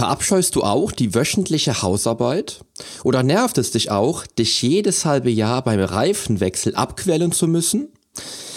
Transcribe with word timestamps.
Verabscheust 0.00 0.56
du 0.56 0.62
auch 0.62 0.92
die 0.92 1.14
wöchentliche 1.14 1.82
Hausarbeit? 1.82 2.64
Oder 3.04 3.22
nervt 3.22 3.58
es 3.58 3.70
dich 3.70 3.90
auch, 3.90 4.26
dich 4.26 4.62
jedes 4.62 5.04
halbe 5.04 5.28
Jahr 5.28 5.62
beim 5.62 5.78
Reifenwechsel 5.78 6.74
abquellen 6.74 7.32
zu 7.32 7.46
müssen? 7.46 7.90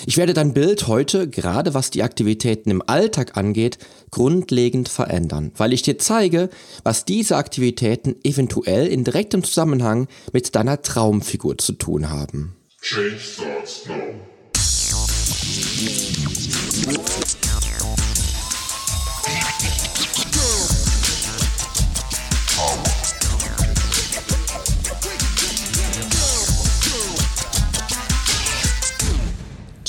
Ich 0.05 0.15
werde 0.15 0.33
dein 0.33 0.53
Bild 0.53 0.87
heute, 0.87 1.27
gerade 1.27 1.73
was 1.73 1.91
die 1.91 2.01
Aktivitäten 2.01 2.69
im 2.69 2.81
Alltag 2.87 3.35
angeht, 3.35 3.77
grundlegend 4.09 4.87
verändern, 4.87 5.51
weil 5.57 5.73
ich 5.73 5.81
dir 5.81 5.97
zeige, 5.97 6.49
was 6.85 7.03
diese 7.03 7.35
Aktivitäten 7.35 8.15
eventuell 8.23 8.87
in 8.87 9.03
direktem 9.03 9.43
Zusammenhang 9.43 10.07
mit 10.31 10.55
deiner 10.55 10.81
Traumfigur 10.81 11.57
zu 11.57 11.73
tun 11.73 12.09
haben. 12.09 12.55
Change 12.81 13.19
starts 13.19 13.85
now. 13.85 13.95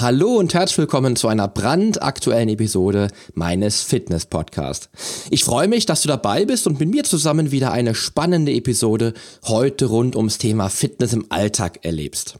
Hallo 0.00 0.36
und 0.36 0.54
herzlich 0.54 0.78
willkommen 0.78 1.16
zu 1.16 1.26
einer 1.26 1.48
brandaktuellen 1.48 2.48
Episode 2.50 3.08
meines 3.34 3.82
Fitness 3.82 4.26
Podcasts. 4.26 4.88
Ich 5.28 5.42
freue 5.42 5.66
mich, 5.66 5.86
dass 5.86 6.02
du 6.02 6.08
dabei 6.08 6.44
bist 6.44 6.68
und 6.68 6.78
mit 6.78 6.88
mir 6.88 7.02
zusammen 7.02 7.50
wieder 7.50 7.72
eine 7.72 7.96
spannende 7.96 8.52
Episode 8.52 9.12
heute 9.48 9.86
rund 9.86 10.14
ums 10.14 10.38
Thema 10.38 10.68
Fitness 10.68 11.14
im 11.14 11.26
Alltag 11.30 11.80
erlebst. 11.84 12.36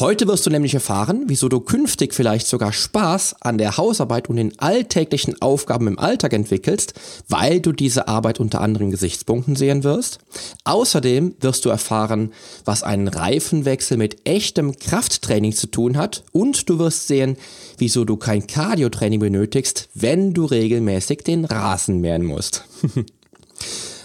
Heute 0.00 0.28
wirst 0.28 0.46
du 0.46 0.50
nämlich 0.50 0.74
erfahren, 0.74 1.24
wieso 1.26 1.48
du 1.48 1.58
künftig 1.58 2.14
vielleicht 2.14 2.46
sogar 2.46 2.72
Spaß 2.72 3.34
an 3.40 3.58
der 3.58 3.78
Hausarbeit 3.78 4.28
und 4.28 4.36
den 4.36 4.56
alltäglichen 4.60 5.42
Aufgaben 5.42 5.88
im 5.88 5.98
Alltag 5.98 6.34
entwickelst, 6.34 6.94
weil 7.28 7.58
du 7.58 7.72
diese 7.72 8.06
Arbeit 8.06 8.38
unter 8.38 8.60
anderen 8.60 8.92
Gesichtspunkten 8.92 9.56
sehen 9.56 9.82
wirst. 9.82 10.18
Außerdem 10.62 11.34
wirst 11.40 11.64
du 11.64 11.70
erfahren, 11.70 12.32
was 12.64 12.84
ein 12.84 13.08
Reifenwechsel 13.08 13.96
mit 13.96 14.24
echtem 14.24 14.78
Krafttraining 14.78 15.52
zu 15.52 15.66
tun 15.66 15.96
hat 15.96 16.22
und 16.30 16.68
du 16.68 16.78
wirst 16.78 16.97
sehen, 17.06 17.36
wieso 17.76 18.04
du 18.04 18.16
kein 18.16 18.46
Cardiotraining 18.46 19.20
benötigst, 19.20 19.88
wenn 19.94 20.34
du 20.34 20.44
regelmäßig 20.44 21.18
den 21.18 21.44
Rasen 21.44 22.00
mähen 22.00 22.24
musst. 22.24 22.64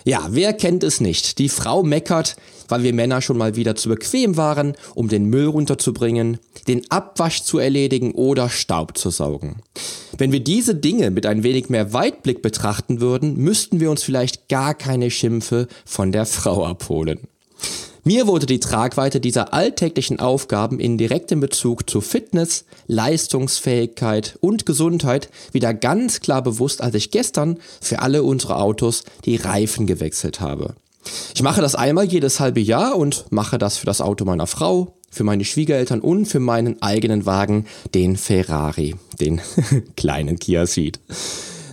Ja, 0.06 0.28
wer 0.32 0.52
kennt 0.52 0.84
es 0.84 1.00
nicht? 1.00 1.40
Die 1.40 1.48
Frau 1.48 1.82
meckert, 1.82 2.36
weil 2.68 2.84
wir 2.84 2.94
Männer 2.94 3.22
schon 3.22 3.38
mal 3.38 3.56
wieder 3.56 3.76
zu 3.76 3.88
bequem 3.88 4.36
waren, 4.36 4.76
um 4.96 5.08
den 5.08 5.26
Müll 5.26 5.48
runterzubringen, 5.48 6.40
den 6.68 6.90
Abwasch 6.92 7.44
zu 7.44 7.58
erledigen 7.58 8.12
oder 8.12 8.50
Staub 8.50 8.98
zu 8.98 9.12
saugen. 9.12 9.62
Wenn 10.18 10.32
wir 10.32 10.42
diese 10.42 10.76
Dinge 10.76 11.10
mit 11.10 11.26
ein 11.26 11.44
wenig 11.44 11.70
mehr 11.70 11.94
Weitblick 11.94 12.42
betrachten 12.42 13.00
würden, 13.00 13.38
müssten 13.38 13.80
wir 13.80 13.90
uns 13.90 14.04
vielleicht 14.04 14.50
gar 14.50 14.74
keine 14.74 15.10
Schimpfe 15.10 15.68
von 15.86 16.12
der 16.12 16.26
Frau 16.26 16.66
abholen. 16.66 17.20
Mir 18.06 18.28
wurde 18.28 18.46
die 18.46 18.60
Tragweite 18.60 19.22
dieser 19.22 19.54
alltäglichen 19.54 20.20
Aufgaben 20.20 20.78
in 20.82 20.98
direktem 20.98 21.40
Bezug 21.40 21.90
zu 21.90 22.02
Fitness, 22.02 22.66
Leistungsfähigkeit 22.88 24.38
und 24.42 24.66
Gesundheit 24.66 25.30
wieder 25.54 25.74
ganz 25.74 26.20
klar 26.20 26.42
bewusst, 26.42 26.82
als 26.82 26.96
ich 26.96 27.12
gestern 27.12 27.60
für 27.80 28.02
alle 28.02 28.24
unsere 28.24 28.58
Autos 28.58 29.06
die 29.24 29.38
Reifen 29.38 29.88
gewechselt 29.88 30.42
habe. 30.42 30.76
Ich 31.34 31.44
mache 31.44 31.62
das 31.62 31.76
einmal 31.76 32.04
jedes 32.04 32.42
halbe 32.42 32.60
Jahr 32.60 32.98
und 32.98 33.26
mache 33.30 33.58
das 33.58 33.78
für 33.78 33.86
das 33.86 34.02
Auto 34.02 34.26
meiner 34.26 34.48
Frau, 34.48 34.98
für 35.10 35.24
meine 35.24 35.46
Schwiegereltern 35.46 36.02
und 36.02 36.26
für 36.26 36.42
meinen 36.42 36.82
eigenen 36.82 37.26
Wagen, 37.26 37.68
den 37.94 38.18
Ferrari, 38.18 38.96
den 39.22 39.40
kleinen 39.96 40.40
Kia 40.40 40.66
Ceed. 40.66 41.00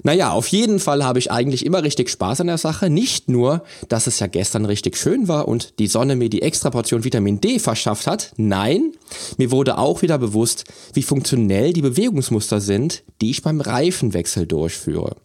Naja, 0.02 0.32
auf 0.32 0.46
jeden 0.48 0.78
Fall 0.78 1.04
habe 1.04 1.18
ich 1.18 1.30
eigentlich 1.30 1.64
immer 1.64 1.82
richtig 1.82 2.10
Spaß 2.10 2.40
an 2.40 2.46
der 2.46 2.58
Sache. 2.58 2.90
Nicht 2.90 3.28
nur, 3.28 3.64
dass 3.88 4.06
es 4.06 4.18
ja 4.20 4.26
gestern 4.26 4.64
richtig 4.64 4.96
schön 4.96 5.28
war 5.28 5.48
und 5.48 5.78
die 5.78 5.86
Sonne 5.86 6.16
mir 6.16 6.28
die 6.28 6.42
extra 6.42 6.70
Portion 6.70 7.04
Vitamin 7.04 7.40
D 7.40 7.58
verschafft 7.58 8.06
hat. 8.06 8.32
Nein, 8.36 8.92
mir 9.36 9.50
wurde 9.50 9.78
auch 9.78 10.02
wieder 10.02 10.18
bewusst, 10.18 10.64
wie 10.94 11.02
funktionell 11.02 11.72
die 11.72 11.82
Bewegungsmuster 11.82 12.60
sind, 12.60 13.02
die 13.20 13.30
ich 13.30 13.42
beim 13.42 13.60
Reifenwechsel 13.60 14.46
durchführe. 14.46 15.16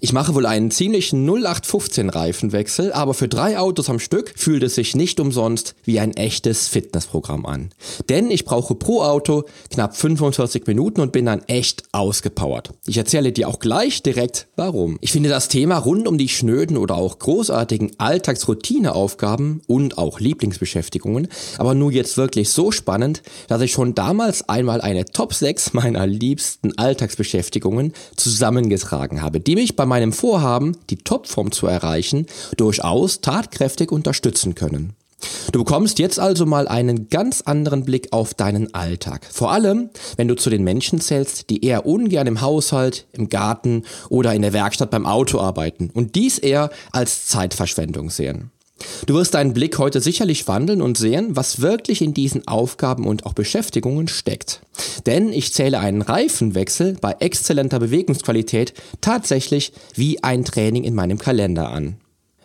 Ich 0.00 0.12
mache 0.12 0.34
wohl 0.34 0.46
einen 0.46 0.70
ziemlichen 0.70 1.24
0815 1.26 2.10
Reifenwechsel, 2.10 2.92
aber 2.92 3.14
für 3.14 3.28
drei 3.28 3.58
Autos 3.58 3.88
am 3.90 3.98
Stück 3.98 4.34
fühlt 4.36 4.62
es 4.62 4.74
sich 4.74 4.94
nicht 4.94 5.20
umsonst 5.20 5.74
wie 5.84 6.00
ein 6.00 6.16
echtes 6.16 6.68
Fitnessprogramm 6.68 7.46
an. 7.46 7.70
Denn 8.08 8.30
ich 8.30 8.44
brauche 8.44 8.74
pro 8.74 9.02
Auto 9.02 9.44
knapp 9.70 9.96
45 9.96 10.66
Minuten 10.66 11.00
und 11.00 11.12
bin 11.12 11.26
dann 11.26 11.42
echt 11.46 11.84
ausgepowert. 11.92 12.72
Ich 12.86 12.96
erzähle 12.96 13.32
dir 13.32 13.48
auch 13.48 13.58
gleich 13.58 14.02
direkt 14.02 14.48
warum. 14.56 14.98
Ich 15.00 15.12
finde 15.12 15.28
das 15.28 15.48
Thema 15.48 15.78
rund 15.78 16.08
um 16.08 16.18
die 16.18 16.28
schnöden 16.28 16.76
oder 16.76 16.96
auch 16.96 17.18
großartigen 17.18 17.92
Alltagsroutineaufgaben 17.98 19.62
und 19.66 19.98
auch 19.98 20.20
Lieblingsbeschäftigungen 20.20 21.28
aber 21.58 21.74
nur 21.74 21.92
jetzt 21.92 22.16
wirklich 22.16 22.50
so 22.50 22.70
spannend, 22.70 23.22
dass 23.48 23.60
ich 23.60 23.72
schon 23.72 23.94
damals 23.94 24.48
einmal 24.48 24.80
eine 24.80 25.04
Top 25.04 25.34
6 25.34 25.72
meiner 25.72 26.06
liebsten 26.06 26.76
Alltagsbeschäftigungen 26.78 27.92
zusammengetragen 28.16 29.22
habe, 29.22 29.40
die 29.40 29.54
mich 29.54 29.76
bei 29.76 29.85
bei 29.86 30.00
meinem 30.00 30.12
Vorhaben, 30.12 30.76
die 30.90 30.96
Topform 30.96 31.52
zu 31.52 31.68
erreichen, 31.68 32.26
durchaus 32.56 33.20
tatkräftig 33.20 33.92
unterstützen 33.92 34.56
können. 34.56 34.94
Du 35.52 35.60
bekommst 35.60 36.00
jetzt 36.00 36.18
also 36.18 36.44
mal 36.44 36.66
einen 36.66 37.08
ganz 37.08 37.42
anderen 37.42 37.84
Blick 37.84 38.08
auf 38.12 38.34
deinen 38.34 38.74
Alltag. 38.74 39.26
Vor 39.30 39.52
allem, 39.52 39.90
wenn 40.16 40.26
du 40.26 40.34
zu 40.34 40.50
den 40.50 40.64
Menschen 40.64 41.00
zählst, 41.00 41.50
die 41.50 41.64
eher 41.64 41.86
ungern 41.86 42.26
im 42.26 42.40
Haushalt, 42.40 43.06
im 43.12 43.28
Garten 43.28 43.84
oder 44.08 44.34
in 44.34 44.42
der 44.42 44.52
Werkstatt 44.52 44.90
beim 44.90 45.06
Auto 45.06 45.38
arbeiten 45.38 45.90
und 45.94 46.16
dies 46.16 46.38
eher 46.38 46.70
als 46.90 47.26
Zeitverschwendung 47.28 48.10
sehen. 48.10 48.50
Du 49.06 49.14
wirst 49.14 49.34
deinen 49.34 49.54
Blick 49.54 49.78
heute 49.78 50.00
sicherlich 50.00 50.48
wandeln 50.48 50.82
und 50.82 50.98
sehen, 50.98 51.36
was 51.36 51.60
wirklich 51.60 52.02
in 52.02 52.12
diesen 52.12 52.46
Aufgaben 52.46 53.06
und 53.06 53.24
auch 53.24 53.32
Beschäftigungen 53.32 54.08
steckt. 54.08 54.60
Denn 55.06 55.32
ich 55.32 55.52
zähle 55.52 55.78
einen 55.78 56.02
Reifenwechsel 56.02 56.96
bei 57.00 57.16
exzellenter 57.20 57.78
Bewegungsqualität 57.78 58.74
tatsächlich 59.00 59.72
wie 59.94 60.22
ein 60.22 60.44
Training 60.44 60.84
in 60.84 60.94
meinem 60.94 61.18
Kalender 61.18 61.70
an. 61.70 61.96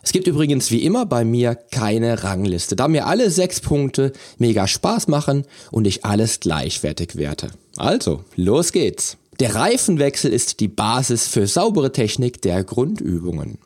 Es 0.04 0.12
gibt 0.12 0.26
übrigens 0.26 0.70
wie 0.70 0.82
immer 0.84 1.06
bei 1.06 1.24
mir 1.24 1.54
keine 1.54 2.24
Rangliste, 2.24 2.74
da 2.74 2.88
mir 2.88 3.06
alle 3.06 3.30
sechs 3.30 3.60
Punkte 3.60 4.12
mega 4.38 4.66
Spaß 4.66 5.06
machen 5.08 5.44
und 5.70 5.86
ich 5.86 6.04
alles 6.04 6.40
gleichwertig 6.40 7.16
werte. 7.16 7.52
Also, 7.76 8.24
los 8.34 8.72
geht's. 8.72 9.16
Der 9.38 9.54
Reifenwechsel 9.54 10.32
ist 10.32 10.60
die 10.60 10.68
Basis 10.68 11.28
für 11.28 11.46
saubere 11.46 11.92
Technik 11.92 12.42
der 12.42 12.64
Grundübungen. 12.64 13.58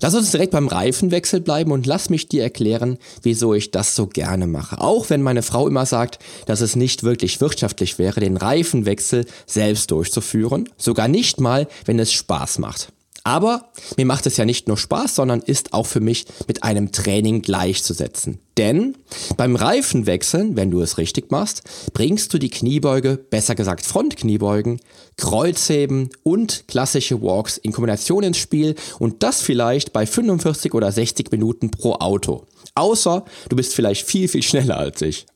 Lass 0.00 0.14
uns 0.14 0.30
direkt 0.30 0.52
beim 0.52 0.68
Reifenwechsel 0.68 1.40
bleiben 1.40 1.72
und 1.72 1.86
lass 1.86 2.10
mich 2.10 2.28
dir 2.28 2.42
erklären, 2.42 2.98
wieso 3.22 3.54
ich 3.54 3.70
das 3.70 3.96
so 3.96 4.06
gerne 4.06 4.46
mache. 4.46 4.80
Auch 4.80 5.08
wenn 5.08 5.22
meine 5.22 5.42
Frau 5.42 5.66
immer 5.66 5.86
sagt, 5.86 6.18
dass 6.44 6.60
es 6.60 6.76
nicht 6.76 7.02
wirklich 7.02 7.40
wirtschaftlich 7.40 7.98
wäre, 7.98 8.20
den 8.20 8.36
Reifenwechsel 8.36 9.24
selbst 9.46 9.90
durchzuführen, 9.90 10.68
sogar 10.76 11.08
nicht 11.08 11.40
mal, 11.40 11.66
wenn 11.86 11.98
es 11.98 12.12
Spaß 12.12 12.58
macht. 12.58 12.92
Aber 13.24 13.72
mir 13.96 14.06
macht 14.06 14.26
es 14.26 14.36
ja 14.36 14.44
nicht 14.44 14.68
nur 14.68 14.76
Spaß, 14.76 15.16
sondern 15.16 15.40
ist 15.40 15.72
auch 15.72 15.86
für 15.86 16.00
mich 16.00 16.26
mit 16.46 16.62
einem 16.62 16.92
Training 16.92 17.42
gleichzusetzen. 17.42 18.38
Denn 18.58 18.96
beim 19.36 19.54
Reifenwechseln, 19.54 20.56
wenn 20.56 20.70
du 20.70 20.80
es 20.80 20.96
richtig 20.96 21.30
machst, 21.30 21.62
bringst 21.92 22.32
du 22.32 22.38
die 22.38 22.48
Kniebeuge, 22.48 23.18
besser 23.18 23.54
gesagt 23.54 23.84
Frontkniebeugen, 23.84 24.80
Kreuzheben 25.18 26.10
und 26.22 26.64
klassische 26.66 27.20
Walks 27.20 27.58
in 27.58 27.72
Kombination 27.72 28.22
ins 28.22 28.38
Spiel 28.38 28.74
und 28.98 29.22
das 29.22 29.42
vielleicht 29.42 29.92
bei 29.92 30.06
45 30.06 30.72
oder 30.72 30.90
60 30.90 31.30
Minuten 31.32 31.70
pro 31.70 31.94
Auto. 31.94 32.46
Außer 32.74 33.24
du 33.48 33.56
bist 33.56 33.74
vielleicht 33.74 34.06
viel, 34.06 34.28
viel 34.28 34.42
schneller 34.42 34.78
als 34.78 35.02
ich. 35.02 35.26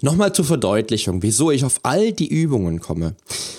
Nochmal 0.00 0.32
zur 0.32 0.44
Verdeutlichung, 0.44 1.22
wieso 1.22 1.50
ich 1.50 1.64
auf 1.64 1.80
all 1.82 2.12
die 2.12 2.28
Übungen 2.28 2.80
komme. 2.80 3.14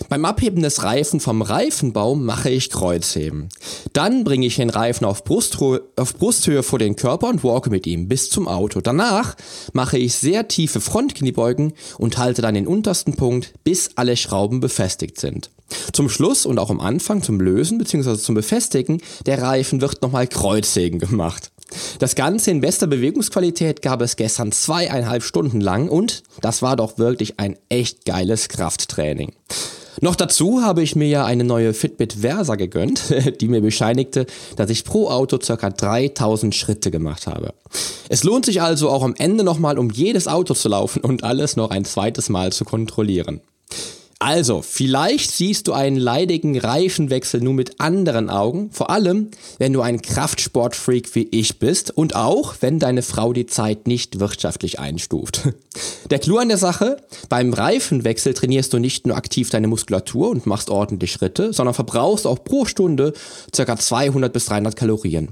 Beim 0.10 0.26
Abheben 0.26 0.62
des 0.62 0.84
Reifen 0.84 1.20
vom 1.20 1.42
Reifenbaum 1.42 2.26
mache 2.26 2.50
ich 2.50 2.70
Kreuzheben. 2.70 3.50
Dann 3.94 4.24
bringe 4.24 4.46
ich 4.46 4.58
den 4.58 4.70
Reifen 4.70 5.06
auf, 5.06 5.24
Brusthöhe, 5.24 5.82
auf 5.96 6.16
Brusthöhe 6.16 6.64
vor 6.64 6.80
den 6.80 6.96
Körper 6.96 7.30
und 7.30 7.44
walke 7.44 7.70
mit 7.70 7.88
ihm 7.88 8.08
bis 8.08 8.30
zum 8.30 8.48
Auto. 8.48 8.82
Danach 8.82 9.36
mache 9.74 9.98
ich 9.98 10.16
sehr 10.16 10.48
tiefe 10.48 10.82
Frontkniebeugen 10.82 11.74
und 11.98 12.18
halte 12.18 12.42
dann 12.42 12.56
den 12.56 12.68
untersten 12.68 13.16
Punkt, 13.16 13.54
bis 13.64 13.92
alle 13.96 14.18
Schrauben 14.18 14.60
befestigt 14.60 15.20
sind. 15.20 15.50
Zum 15.94 16.10
Schluss 16.10 16.46
und 16.46 16.60
auch 16.60 16.70
am 16.70 16.80
Anfang 16.80 17.24
zum 17.24 17.40
Lösen 17.40 17.78
bzw. 17.78 18.18
zum 18.18 18.36
Befestigen 18.36 19.02
der 19.26 19.42
Reifen 19.42 19.82
wird 19.82 20.02
nochmal 20.02 20.28
Kreuzsägen 20.28 21.00
gemacht. 21.00 21.53
Das 22.00 22.16
Ganze 22.16 22.52
in 22.52 22.62
bester 22.62 22.88
Bewegungsqualität 22.88 23.82
gab 23.82 24.02
es 24.02 24.16
gestern 24.16 24.52
zweieinhalb 24.52 25.24
Stunden 25.24 25.62
lang 25.62 25.90
und 25.90 26.24
das 26.42 26.62
war 26.62 26.76
doch 26.76 26.98
wirklich 26.98 27.40
ein 27.40 27.58
echt 27.70 28.06
geiles 28.06 28.50
Krafttraining. 28.50 29.34
Noch 30.02 30.16
dazu 30.16 30.62
habe 30.62 30.82
ich 30.82 30.96
mir 30.96 31.08
ja 31.08 31.26
eine 31.26 31.44
neue 31.44 31.74
Fitbit 31.74 32.14
Versa 32.14 32.56
gegönnt, 32.56 33.04
die 33.42 33.48
mir 33.48 33.62
bescheinigte, 33.62 34.26
dass 34.56 34.70
ich 34.70 34.84
pro 34.84 35.10
Auto 35.10 35.38
ca. 35.38 35.70
3000 35.70 36.54
Schritte 36.56 36.92
gemacht 36.92 37.28
habe. 37.28 37.54
Es 38.10 38.24
lohnt 38.24 38.46
sich 38.46 38.62
also 38.62 38.90
auch 38.90 39.04
am 39.04 39.16
Ende 39.18 39.44
nochmal 39.44 39.78
um 39.78 39.90
jedes 39.90 40.28
Auto 40.28 40.54
zu 40.56 40.70
laufen 40.70 41.02
und 41.02 41.24
alles 41.24 41.56
noch 41.56 41.70
ein 41.70 41.86
zweites 41.86 42.30
Mal 42.30 42.52
zu 42.52 42.66
kontrollieren. 42.66 43.42
Also, 44.24 44.62
vielleicht 44.62 45.32
siehst 45.32 45.68
du 45.68 45.74
einen 45.74 45.98
leidigen 45.98 46.58
Reifenwechsel 46.58 47.42
nur 47.42 47.54
mit 47.54 47.82
anderen 47.82 48.30
Augen, 48.30 48.70
vor 48.72 48.90
allem, 48.90 49.32
wenn 49.58 49.74
du 49.74 49.82
ein 49.82 50.02
Kraftsportfreak 50.02 51.14
wie 51.14 51.28
ich 51.32 51.60
bist 51.60 51.92
und 51.92 52.16
auch, 52.16 52.56
wenn 52.62 52.80
deine 52.80 53.02
Frau 53.02 53.34
die 53.34 53.48
Zeit 53.48 53.86
nicht 53.86 54.22
wirtschaftlich 54.22 54.80
einstuft. 54.80 55.50
Der 56.10 56.20
Clou 56.20 56.38
an 56.38 56.48
der 56.48 56.58
Sache, 56.58 56.98
beim 57.28 57.52
Reifenwechsel 57.54 58.34
trainierst 58.34 58.72
du 58.72 58.80
nicht 58.80 59.08
nur 59.08 59.18
aktiv 59.18 59.50
deine 59.50 59.68
Muskulatur 59.68 60.30
und 60.30 60.46
machst 60.46 60.70
ordentlich 60.70 61.12
Schritte, 61.12 61.52
sondern 61.52 61.74
verbrauchst 61.74 62.26
auch 62.26 62.44
pro 62.46 62.64
Stunde 62.64 63.14
ca. 63.52 63.76
200 63.76 64.32
bis 64.32 64.46
300 64.46 64.76
Kalorien. 64.76 65.30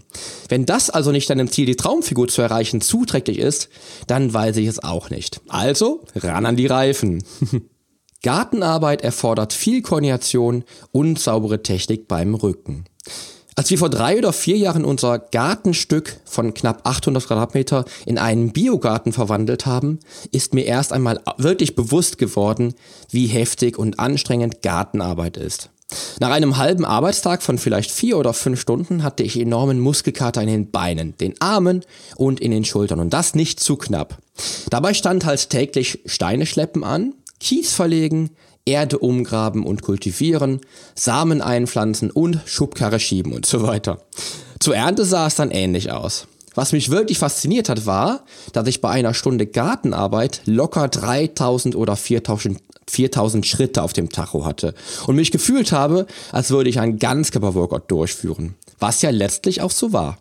Wenn 0.50 0.66
das 0.66 0.90
also 0.90 1.12
nicht 1.12 1.30
deinem 1.30 1.50
Ziel, 1.50 1.66
die 1.66 1.78
Traumfigur 1.78 2.28
zu 2.28 2.42
erreichen, 2.42 2.82
zuträglich 2.82 3.40
ist, 3.40 3.70
dann 4.08 4.34
weiß 4.34 4.58
ich 4.58 4.68
es 4.68 4.84
auch 4.84 5.10
nicht. 5.10 5.40
Also, 5.48 6.02
ran 6.16 6.46
an 6.46 6.58
die 6.58 6.68
Reifen. 6.68 7.24
Gartenarbeit 8.23 9.01
erfordert 9.01 9.51
viel 9.51 9.81
Koordination 9.81 10.63
und 10.91 11.19
saubere 11.19 11.63
Technik 11.63 12.07
beim 12.07 12.35
Rücken. 12.35 12.85
Als 13.56 13.69
wir 13.69 13.77
vor 13.77 13.89
drei 13.89 14.18
oder 14.18 14.31
vier 14.31 14.57
Jahren 14.57 14.85
unser 14.85 15.19
Gartenstück 15.19 16.18
von 16.25 16.53
knapp 16.53 16.88
800 16.88 17.27
Quadratmeter 17.27 17.85
in 18.06 18.18
einen 18.18 18.53
Biogarten 18.53 19.12
verwandelt 19.12 19.65
haben, 19.65 20.00
ist 20.31 20.53
mir 20.53 20.65
erst 20.65 20.94
einmal 20.94 21.19
wirklich 21.38 21.75
bewusst 21.75 22.18
geworden, 22.18 22.73
wie 23.09 23.27
heftig 23.27 23.77
und 23.77 24.00
anstrengend 24.00 24.62
Gartenarbeit 24.62 25.38
ist. 25.38 25.69
Nach 26.19 26.31
einem 26.31 26.57
halben 26.57 26.85
Arbeitstag 26.85 27.44
von 27.44 27.57
vielleicht 27.57 27.91
vier 27.91 28.18
oder 28.18 28.33
fünf 28.33 28.62
Stunden 28.62 29.03
hatte 29.03 29.23
ich 29.23 29.38
enormen 29.38 29.79
Muskelkater 29.79 30.41
in 30.41 30.47
den 30.47 30.71
Beinen, 30.71 31.18
den 31.18 31.39
Armen 31.41 31.83
und 32.15 32.39
in 32.39 32.51
den 32.51 32.63
Schultern 32.63 33.00
und 33.00 33.12
das 33.12 33.35
nicht 33.35 33.59
zu 33.59 33.75
knapp. 33.75 34.18
Dabei 34.69 34.94
stand 34.94 35.25
halt 35.25 35.50
täglich 35.50 36.00
Steine 36.06 36.45
schleppen 36.45 36.83
an, 36.85 37.13
Kies 37.42 37.74
verlegen, 37.74 38.30
Erde 38.66 39.00
umgraben 39.00 39.66
und 39.66 39.82
kultivieren, 39.82 40.62
Samen 40.96 41.42
einpflanzen 41.42 42.12
und 42.12 42.40
Schubkarre 42.46 43.00
schieben 43.00 43.34
und 43.34 43.46
so 43.46 43.64
weiter. 43.64 44.00
Zur 44.60 44.76
Ernte 44.76 45.04
sah 45.04 45.28
es 45.28 45.36
dann 45.36 45.50
ähnlich 45.50 45.92
aus. 45.92 46.28
Was 46.54 46.72
mich 46.72 46.92
wirklich 46.92 47.18
fasziniert 47.18 47.70
hat, 47.70 47.86
war, 47.86 48.26
dass 48.54 48.68
ich 48.68 48.82
bei 48.82 48.90
einer 48.90 49.14
Stunde 49.14 49.48
Gartenarbeit 49.48 50.42
locker 50.46 50.88
3000 50.88 51.76
oder 51.76 51.96
4000, 51.96 52.60
4000 52.88 53.46
Schritte 53.46 53.82
auf 53.82 53.94
dem 53.94 54.10
Tacho 54.10 54.46
hatte 54.46 54.76
und 55.08 55.16
mich 55.16 55.32
gefühlt 55.32 55.72
habe, 55.72 56.06
als 56.32 56.52
würde 56.52 56.70
ich 56.70 56.80
ein 56.80 57.00
Ganzkörper-Workout 57.00 57.90
durchführen. 57.90 58.56
Was 58.80 59.02
ja 59.02 59.10
letztlich 59.10 59.62
auch 59.62 59.72
so 59.72 59.94
war. 59.94 60.18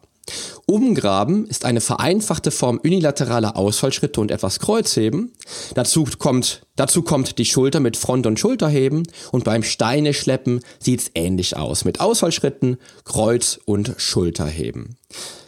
Umgraben 0.67 1.47
ist 1.47 1.65
eine 1.65 1.81
vereinfachte 1.81 2.51
Form 2.51 2.79
unilateraler 2.83 3.57
Ausfallschritte 3.57 4.21
und 4.21 4.31
etwas 4.31 4.61
Kreuzheben. 4.61 5.33
Dazu 5.75 6.05
kommt, 6.19 6.63
dazu 6.77 7.03
kommt 7.03 7.39
die 7.39 7.45
Schulter 7.45 7.81
mit 7.81 7.97
Front- 7.97 8.27
und 8.27 8.39
Schulterheben 8.39 9.05
und 9.33 9.45
beim 9.45 9.63
Steine 9.63 10.15
schleppen 10.15 10.61
sieht's 10.79 11.11
ähnlich 11.15 11.57
aus 11.57 11.85
mit 11.85 12.01
Ausfallschritten, 12.01 12.77
Kreuz- 13.05 13.59
und 13.65 13.95
Schulterheben. 13.97 14.97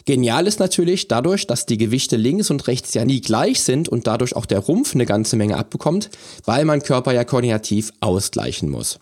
Genial 0.05 0.47
ist 0.47 0.59
natürlich 0.59 1.07
dadurch, 1.07 1.47
dass 1.47 1.65
die 1.65 1.77
Gewichte 1.77 2.17
links 2.17 2.49
und 2.51 2.67
rechts 2.67 2.93
ja 2.93 3.05
nie 3.05 3.21
gleich 3.21 3.61
sind 3.61 3.87
und 3.87 4.05
dadurch 4.05 4.35
auch 4.35 4.45
der 4.45 4.59
Rumpf 4.59 4.93
eine 4.93 5.05
ganze 5.05 5.37
Menge 5.37 5.57
abbekommt, 5.57 6.09
weil 6.43 6.65
mein 6.65 6.83
Körper 6.83 7.13
ja 7.13 7.23
koordinativ 7.23 7.91
ausgleichen 8.01 8.69
muss. 8.69 8.99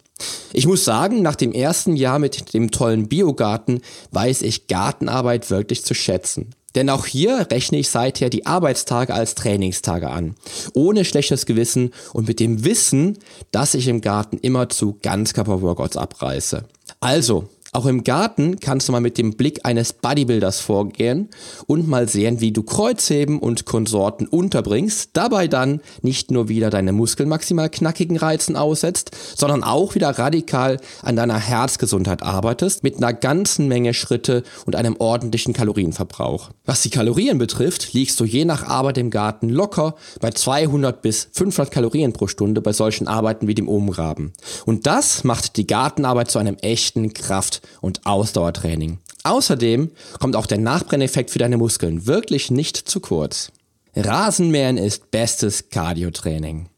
Ich 0.53 0.67
muss 0.67 0.85
sagen, 0.85 1.21
nach 1.21 1.35
dem 1.35 1.51
ersten 1.51 1.95
Jahr 1.95 2.19
mit 2.19 2.53
dem 2.53 2.71
tollen 2.71 3.07
Biogarten 3.07 3.81
weiß 4.11 4.41
ich 4.41 4.67
Gartenarbeit 4.67 5.49
wirklich 5.49 5.83
zu 5.83 5.93
schätzen. 5.93 6.53
Denn 6.75 6.89
auch 6.89 7.05
hier 7.05 7.47
rechne 7.51 7.79
ich 7.79 7.89
seither 7.89 8.29
die 8.29 8.45
Arbeitstage 8.45 9.13
als 9.13 9.35
Trainingstage 9.35 10.09
an. 10.09 10.35
Ohne 10.73 11.03
schlechtes 11.03 11.45
Gewissen 11.45 11.93
und 12.13 12.27
mit 12.27 12.39
dem 12.39 12.63
Wissen, 12.63 13.17
dass 13.51 13.73
ich 13.73 13.87
im 13.87 14.01
Garten 14.01 14.37
immer 14.37 14.69
zu 14.69 14.97
Ganzkörper-Workouts 15.01 15.97
abreiße. 15.97 16.63
Also, 16.99 17.49
auch 17.73 17.85
im 17.85 18.03
Garten 18.03 18.59
kannst 18.59 18.89
du 18.89 18.91
mal 18.91 18.99
mit 18.99 19.17
dem 19.17 19.37
Blick 19.37 19.61
eines 19.63 19.93
Bodybuilders 19.93 20.59
vorgehen 20.59 21.29
und 21.67 21.87
mal 21.87 22.09
sehen, 22.09 22.41
wie 22.41 22.51
du 22.51 22.63
Kreuzheben 22.63 23.39
und 23.39 23.65
Konsorten 23.65 24.27
unterbringst, 24.27 25.11
dabei 25.13 25.47
dann 25.47 25.79
nicht 26.01 26.31
nur 26.31 26.49
wieder 26.49 26.69
deine 26.69 26.91
Muskeln 26.91 27.29
maximal 27.29 27.69
knackigen 27.69 28.17
Reizen 28.17 28.57
aussetzt, 28.57 29.11
sondern 29.37 29.63
auch 29.63 29.95
wieder 29.95 30.09
radikal 30.09 30.81
an 31.01 31.15
deiner 31.15 31.39
Herzgesundheit 31.39 32.23
arbeitest 32.23 32.83
mit 32.83 32.97
einer 32.97 33.13
ganzen 33.13 33.69
Menge 33.69 33.93
Schritte 33.93 34.43
und 34.65 34.75
einem 34.75 34.97
ordentlichen 34.99 35.53
Kalorienverbrauch. 35.53 36.49
Was 36.65 36.81
die 36.81 36.89
Kalorien 36.89 37.37
betrifft, 37.37 37.93
liegst 37.93 38.19
du 38.19 38.25
je 38.25 38.43
nach 38.43 38.67
Arbeit 38.67 38.97
im 38.97 39.11
Garten 39.11 39.47
locker 39.47 39.95
bei 40.19 40.31
200 40.31 41.01
bis 41.01 41.29
500 41.31 41.71
Kalorien 41.73 42.11
pro 42.11 42.27
Stunde 42.27 42.59
bei 42.59 42.73
solchen 42.73 43.07
Arbeiten 43.07 43.47
wie 43.47 43.55
dem 43.55 43.69
Umgraben. 43.69 44.33
Und 44.65 44.87
das 44.87 45.23
macht 45.23 45.55
die 45.55 45.67
Gartenarbeit 45.67 46.29
zu 46.29 46.37
einem 46.37 46.57
echten 46.57 47.13
Kraft 47.13 47.60
und 47.81 48.05
Ausdauertraining. 48.05 48.99
Außerdem 49.23 49.91
kommt 50.19 50.35
auch 50.35 50.45
der 50.45 50.57
Nachbrenneffekt 50.57 51.29
für 51.29 51.39
deine 51.39 51.57
Muskeln 51.57 52.07
wirklich 52.07 52.51
nicht 52.51 52.77
zu 52.77 52.99
kurz. 52.99 53.51
Rasenmähen 53.95 54.77
ist 54.77 55.11
bestes 55.11 55.69
Cardiotraining. 55.69 56.69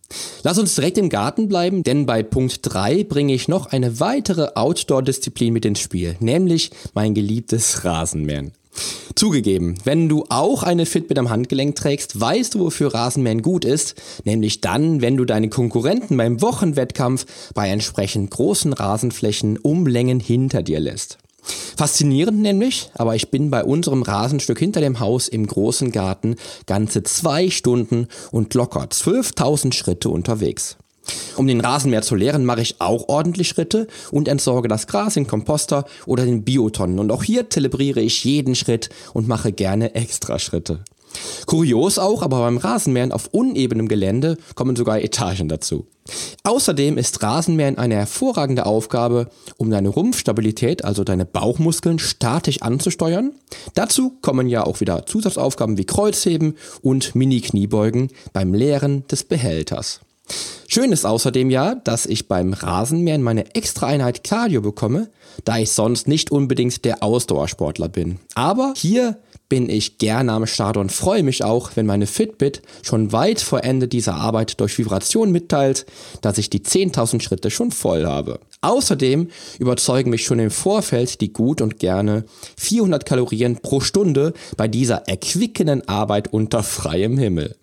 Lass 0.43 0.59
uns 0.59 0.75
direkt 0.75 0.97
im 0.97 1.09
Garten 1.09 1.47
bleiben, 1.47 1.83
denn 1.83 2.05
bei 2.05 2.23
Punkt 2.23 2.59
3 2.61 3.03
bringe 3.03 3.33
ich 3.33 3.47
noch 3.47 3.67
eine 3.67 3.99
weitere 3.99 4.49
Outdoor-Disziplin 4.55 5.53
mit 5.53 5.65
ins 5.65 5.79
Spiel, 5.79 6.15
nämlich 6.19 6.71
mein 6.93 7.13
geliebtes 7.13 7.83
Rasenmähen. 7.83 8.53
Zugegeben, 9.15 9.75
wenn 9.83 10.09
du 10.09 10.25
auch 10.29 10.63
eine 10.63 10.85
Fitbit 10.85 11.19
am 11.19 11.29
Handgelenk 11.29 11.75
trägst, 11.75 12.19
weißt 12.19 12.55
du, 12.55 12.59
wofür 12.59 12.93
Rasenmähen 12.93 13.41
gut 13.41 13.63
ist, 13.63 13.95
nämlich 14.23 14.61
dann, 14.61 15.01
wenn 15.01 15.17
du 15.17 15.25
deine 15.25 15.49
Konkurrenten 15.49 16.17
beim 16.17 16.41
Wochenwettkampf 16.41 17.25
bei 17.53 17.69
entsprechend 17.69 18.31
großen 18.31 18.73
Rasenflächen 18.73 19.57
um 19.57 19.85
Längen 19.85 20.19
hinter 20.19 20.63
dir 20.63 20.79
lässt. 20.79 21.19
Faszinierend 21.75 22.39
nämlich, 22.39 22.89
aber 22.93 23.15
ich 23.15 23.29
bin 23.29 23.49
bei 23.49 23.63
unserem 23.63 24.01
Rasenstück 24.01 24.59
hinter 24.59 24.81
dem 24.81 24.99
Haus 24.99 25.27
im 25.27 25.45
großen 25.45 25.91
Garten 25.91 26.35
ganze 26.65 27.03
zwei 27.03 27.49
Stunden 27.49 28.07
und 28.31 28.53
locker 28.53 28.83
12.000 28.83 29.73
Schritte 29.73 30.09
unterwegs. 30.09 30.77
Um 31.35 31.47
den 31.47 31.61
Rasenmäher 31.61 32.01
zu 32.01 32.15
leeren, 32.15 32.45
mache 32.45 32.61
ich 32.61 32.79
auch 32.79 33.09
ordentlich 33.09 33.47
Schritte 33.47 33.87
und 34.11 34.27
entsorge 34.27 34.67
das 34.67 34.87
Gras 34.87 35.15
in 35.17 35.27
Komposter 35.27 35.85
oder 36.05 36.25
den 36.25 36.43
Biotonnen. 36.43 36.99
Und 36.99 37.11
auch 37.11 37.23
hier 37.23 37.49
zelebriere 37.49 38.01
ich 38.01 38.23
jeden 38.23 38.55
Schritt 38.55 38.89
und 39.13 39.27
mache 39.27 39.51
gerne 39.51 39.95
extra 39.95 40.39
Schritte. 40.39 40.83
Kurios 41.45 41.99
auch, 41.99 42.23
aber 42.23 42.39
beim 42.39 42.57
Rasenmähen 42.57 43.11
auf 43.11 43.27
unebenem 43.31 43.87
Gelände 43.87 44.37
kommen 44.55 44.75
sogar 44.75 45.01
Etagen 45.01 45.47
dazu. 45.47 45.85
Außerdem 46.43 46.97
ist 46.97 47.23
Rasenmähen 47.23 47.77
eine 47.77 47.95
hervorragende 47.95 48.65
Aufgabe, 48.65 49.29
um 49.57 49.69
deine 49.69 49.89
Rumpfstabilität, 49.89 50.83
also 50.83 51.03
deine 51.03 51.25
Bauchmuskeln, 51.25 51.99
statisch 51.99 52.61
anzusteuern. 52.61 53.31
Dazu 53.73 54.17
kommen 54.21 54.47
ja 54.47 54.65
auch 54.65 54.81
wieder 54.81 55.05
Zusatzaufgaben 55.05 55.77
wie 55.77 55.85
Kreuzheben 55.85 56.57
und 56.81 57.15
Mini-Kniebeugen 57.15 58.09
beim 58.33 58.53
Leeren 58.53 59.07
des 59.07 59.23
Behälters. 59.23 60.01
Schön 60.73 60.91
ist 60.91 61.05
außerdem 61.05 61.51
ja, 61.51 61.75
dass 61.75 62.07
ich 62.07 62.27
beim 62.27 62.51
Rasenmähen 62.51 63.21
meine 63.21 63.53
extra 63.53 63.85
Einheit 63.85 64.23
Cardio 64.23 64.59
bekomme, 64.59 65.11
da 65.43 65.59
ich 65.59 65.69
sonst 65.69 66.07
nicht 66.07 66.31
unbedingt 66.31 66.83
der 66.83 67.03
Ausdauersportler 67.03 67.89
bin. 67.89 68.17
Aber 68.33 68.73
hier 68.75 69.19
bin 69.49 69.69
ich 69.69 69.99
gerne 69.99 70.31
am 70.31 70.47
Start 70.47 70.77
und 70.77 70.91
freue 70.91 71.21
mich 71.21 71.43
auch, 71.43 71.69
wenn 71.75 71.85
meine 71.85 72.07
Fitbit 72.07 72.63
schon 72.81 73.11
weit 73.11 73.39
vor 73.39 73.63
Ende 73.63 73.87
dieser 73.87 74.15
Arbeit 74.15 74.59
durch 74.59 74.79
Vibration 74.79 75.31
mitteilt, 75.31 75.85
dass 76.21 76.39
ich 76.39 76.49
die 76.49 76.61
10.000 76.61 77.21
Schritte 77.21 77.51
schon 77.51 77.69
voll 77.69 78.07
habe. 78.07 78.39
Außerdem 78.61 79.29
überzeugen 79.59 80.09
mich 80.09 80.23
schon 80.25 80.39
im 80.39 80.49
Vorfeld 80.49 81.21
die 81.21 81.33
gut 81.33 81.61
und 81.61 81.77
gerne 81.77 82.25
400 82.57 83.05
Kalorien 83.05 83.59
pro 83.61 83.79
Stunde 83.79 84.33
bei 84.57 84.67
dieser 84.67 85.07
erquickenden 85.07 85.87
Arbeit 85.87 86.33
unter 86.33 86.63
freiem 86.63 87.19
Himmel. 87.19 87.55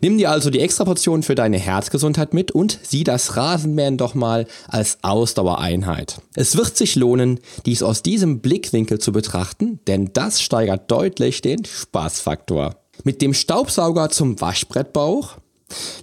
Nimm 0.00 0.18
dir 0.18 0.30
also 0.30 0.50
die 0.50 0.60
Extraportion 0.60 1.22
für 1.22 1.34
deine 1.34 1.58
Herzgesundheit 1.58 2.34
mit 2.34 2.52
und 2.52 2.78
sieh 2.82 3.04
das 3.04 3.36
Rasenmähen 3.36 3.96
doch 3.96 4.14
mal 4.14 4.46
als 4.68 4.98
Ausdauereinheit. 5.02 6.20
Es 6.34 6.56
wird 6.56 6.76
sich 6.76 6.96
lohnen, 6.96 7.40
dies 7.64 7.82
aus 7.82 8.02
diesem 8.02 8.40
Blickwinkel 8.40 8.98
zu 8.98 9.12
betrachten, 9.12 9.80
denn 9.86 10.10
das 10.12 10.40
steigert 10.40 10.90
deutlich 10.90 11.42
den 11.42 11.64
Spaßfaktor. 11.64 12.76
Mit 13.04 13.22
dem 13.22 13.34
Staubsauger 13.34 14.10
zum 14.10 14.40
Waschbrettbauch 14.40 15.36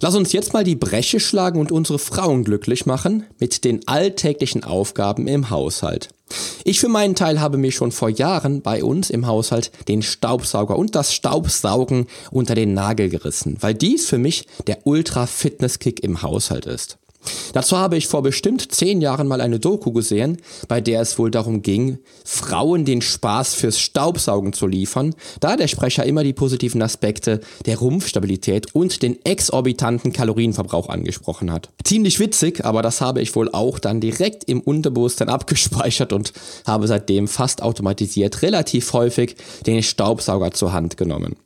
Lass 0.00 0.14
uns 0.14 0.32
jetzt 0.32 0.52
mal 0.52 0.64
die 0.64 0.76
Breche 0.76 1.20
schlagen 1.20 1.58
und 1.58 1.72
unsere 1.72 1.98
Frauen 1.98 2.44
glücklich 2.44 2.84
machen 2.84 3.24
mit 3.38 3.64
den 3.64 3.88
alltäglichen 3.88 4.62
Aufgaben 4.62 5.26
im 5.26 5.48
Haushalt. 5.48 6.10
Ich 6.64 6.80
für 6.80 6.88
meinen 6.88 7.14
Teil 7.14 7.40
habe 7.40 7.58
mir 7.58 7.72
schon 7.72 7.92
vor 7.92 8.08
Jahren 8.08 8.62
bei 8.62 8.82
uns 8.82 9.10
im 9.10 9.26
Haushalt 9.26 9.70
den 9.88 10.00
Staubsauger 10.02 10.78
und 10.78 10.94
das 10.94 11.12
Staubsaugen 11.12 12.06
unter 12.30 12.54
den 12.54 12.72
Nagel 12.72 13.10
gerissen, 13.10 13.58
weil 13.60 13.74
dies 13.74 14.08
für 14.08 14.18
mich 14.18 14.46
der 14.66 14.86
Ultra-Fitness-Kick 14.86 16.02
im 16.02 16.22
Haushalt 16.22 16.64
ist. 16.64 16.98
Dazu 17.52 17.76
habe 17.76 17.96
ich 17.96 18.08
vor 18.08 18.22
bestimmt 18.22 18.72
zehn 18.72 19.00
Jahren 19.00 19.26
mal 19.26 19.40
eine 19.40 19.60
Doku 19.60 19.92
gesehen, 19.92 20.38
bei 20.68 20.80
der 20.80 21.00
es 21.00 21.18
wohl 21.18 21.30
darum 21.30 21.62
ging, 21.62 21.98
Frauen 22.24 22.84
den 22.84 23.02
Spaß 23.02 23.54
fürs 23.54 23.78
Staubsaugen 23.78 24.52
zu 24.52 24.66
liefern, 24.66 25.14
da 25.40 25.56
der 25.56 25.68
Sprecher 25.68 26.04
immer 26.04 26.24
die 26.24 26.32
positiven 26.32 26.82
Aspekte 26.82 27.40
der 27.66 27.78
Rumpfstabilität 27.78 28.74
und 28.74 29.02
den 29.02 29.24
exorbitanten 29.24 30.12
Kalorienverbrauch 30.12 30.88
angesprochen 30.88 31.52
hat. 31.52 31.70
Ziemlich 31.84 32.18
witzig, 32.20 32.64
aber 32.64 32.82
das 32.82 33.00
habe 33.00 33.20
ich 33.20 33.34
wohl 33.34 33.50
auch 33.50 33.78
dann 33.78 34.00
direkt 34.00 34.44
im 34.44 34.60
Unterbewusstsein 34.60 35.28
abgespeichert 35.28 36.12
und 36.12 36.32
habe 36.66 36.86
seitdem 36.86 37.28
fast 37.28 37.62
automatisiert 37.62 38.42
relativ 38.42 38.92
häufig 38.92 39.36
den 39.66 39.82
Staubsauger 39.82 40.50
zur 40.52 40.72
Hand 40.72 40.96
genommen. 40.96 41.36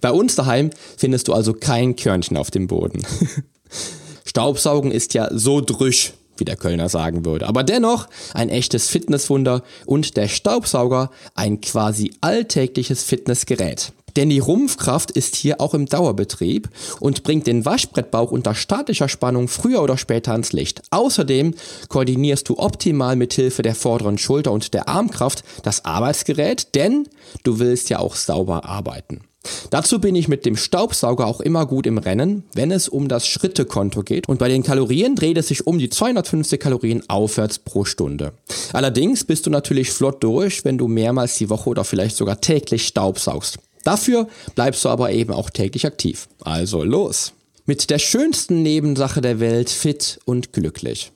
Bei 0.00 0.12
uns 0.12 0.34
daheim 0.34 0.70
findest 0.96 1.28
du 1.28 1.34
also 1.34 1.52
kein 1.52 1.96
Körnchen 1.96 2.36
auf 2.36 2.50
dem 2.50 2.66
Boden. 2.66 3.02
Staubsaugen 4.24 4.90
ist 4.90 5.14
ja 5.14 5.28
so 5.32 5.60
drüsch, 5.60 6.12
wie 6.36 6.44
der 6.44 6.56
Kölner 6.56 6.88
sagen 6.88 7.24
würde. 7.24 7.46
Aber 7.46 7.62
dennoch 7.62 8.08
ein 8.34 8.48
echtes 8.48 8.88
Fitnesswunder 8.88 9.62
und 9.86 10.16
der 10.16 10.28
Staubsauger 10.28 11.10
ein 11.34 11.60
quasi 11.60 12.12
alltägliches 12.20 13.04
Fitnessgerät. 13.04 13.92
Denn 14.16 14.30
die 14.30 14.40
Rumpfkraft 14.40 15.10
ist 15.12 15.36
hier 15.36 15.60
auch 15.60 15.74
im 15.74 15.86
Dauerbetrieb 15.86 16.68
und 16.98 17.22
bringt 17.22 17.46
den 17.46 17.64
Waschbrettbauch 17.64 18.32
unter 18.32 18.54
statischer 18.54 19.08
Spannung 19.08 19.48
früher 19.48 19.82
oder 19.82 19.96
später 19.96 20.32
ans 20.32 20.52
Licht. 20.52 20.82
Außerdem 20.90 21.54
koordinierst 21.88 22.48
du 22.48 22.58
optimal 22.58 23.16
mit 23.16 23.32
Hilfe 23.34 23.62
der 23.62 23.74
vorderen 23.74 24.18
Schulter 24.18 24.52
und 24.52 24.74
der 24.74 24.88
Armkraft 24.88 25.44
das 25.62 25.84
Arbeitsgerät, 25.84 26.74
denn 26.74 27.08
du 27.44 27.58
willst 27.58 27.88
ja 27.90 28.00
auch 28.00 28.16
sauber 28.16 28.64
arbeiten. 28.64 29.20
Dazu 29.70 30.00
bin 30.00 30.14
ich 30.14 30.28
mit 30.28 30.44
dem 30.44 30.56
Staubsauger 30.56 31.26
auch 31.26 31.40
immer 31.40 31.66
gut 31.66 31.86
im 31.86 31.98
Rennen, 31.98 32.44
wenn 32.54 32.70
es 32.70 32.88
um 32.88 33.08
das 33.08 33.26
Schrittekonto 33.26 34.02
geht 34.02 34.28
und 34.28 34.38
bei 34.38 34.48
den 34.48 34.62
Kalorien 34.62 35.14
dreht 35.14 35.38
es 35.38 35.48
sich 35.48 35.66
um 35.66 35.78
die 35.78 35.88
250 35.88 36.60
Kalorien 36.60 37.02
aufwärts 37.08 37.58
pro 37.58 37.84
Stunde. 37.84 38.32
Allerdings 38.72 39.24
bist 39.24 39.46
du 39.46 39.50
natürlich 39.50 39.90
flott 39.90 40.22
durch, 40.22 40.64
wenn 40.64 40.78
du 40.78 40.88
mehrmals 40.88 41.36
die 41.36 41.48
Woche 41.50 41.70
oder 41.70 41.84
vielleicht 41.84 42.16
sogar 42.16 42.40
täglich 42.40 42.86
Staubsaugst. 42.86 43.58
Dafür 43.84 44.28
bleibst 44.54 44.84
du 44.84 44.88
aber 44.88 45.10
eben 45.12 45.32
auch 45.32 45.50
täglich 45.50 45.86
aktiv. 45.86 46.28
Also 46.42 46.84
los! 46.84 47.32
Mit 47.66 47.88
der 47.88 47.98
schönsten 47.98 48.62
Nebensache 48.62 49.20
der 49.20 49.38
Welt 49.38 49.70
fit 49.70 50.18
und 50.24 50.52
glücklich. 50.52 51.12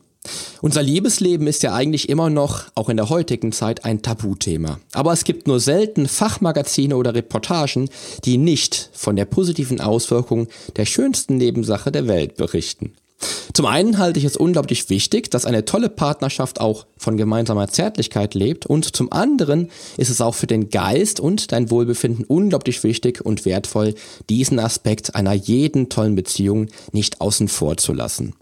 Unser 0.63 0.83
Liebesleben 0.83 1.47
ist 1.47 1.63
ja 1.63 1.75
eigentlich 1.75 2.09
immer 2.09 2.31
noch, 2.31 2.65
auch 2.75 2.89
in 2.89 2.97
der 2.97 3.11
heutigen 3.11 3.53
Zeit, 3.53 3.85
ein 3.85 4.03
Tabuthema. 4.03 4.79
Aber 4.93 5.13
es 5.13 5.25
gibt 5.25 5.47
nur 5.47 5.61
selten 5.61 6.09
Fachmagazine 6.09 6.97
oder 6.97 7.15
Reportagen, 7.15 7.91
die 8.25 8.39
nicht 8.39 8.91
von 8.93 9.17
der 9.17 9.27
positiven 9.27 9.81
Auswirkung 9.81 10.49
der 10.77 10.87
schönsten 10.87 11.37
Nebensache 11.37 11.93
der 11.93 12.09
Welt 12.09 12.37
berichten. 12.37 12.95
Zum 13.53 13.67
einen 13.67 13.99
halte 13.99 14.19
ich 14.19 14.25
es 14.25 14.37
unglaublich 14.37 14.91
wichtig, 14.91 15.31
dass 15.31 15.47
eine 15.47 15.65
tolle 15.65 15.89
Partnerschaft 15.89 16.61
auch 16.61 16.87
von 16.97 17.17
gemeinsamer 17.17 17.69
Zärtlichkeit 17.69 18.35
lebt 18.35 18.67
und 18.67 18.97
zum 18.97 19.13
anderen 19.13 19.71
ist 19.97 20.11
es 20.11 20.21
auch 20.21 20.35
für 20.35 20.47
den 20.47 20.71
Geist 20.71 21.21
und 21.21 21.53
dein 21.53 21.71
Wohlbefinden 21.71 22.25
unglaublich 22.25 22.83
wichtig 22.83 23.25
und 23.25 23.45
wertvoll, 23.45 23.95
diesen 24.29 24.59
Aspekt 24.59 25.15
einer 25.15 25.33
jeden 25.33 25.89
tollen 25.89 26.17
Beziehung 26.17 26.69
nicht 26.93 27.21
außen 27.21 27.49
vor 27.49 27.77
zu 27.77 27.93
lassen. 27.93 28.35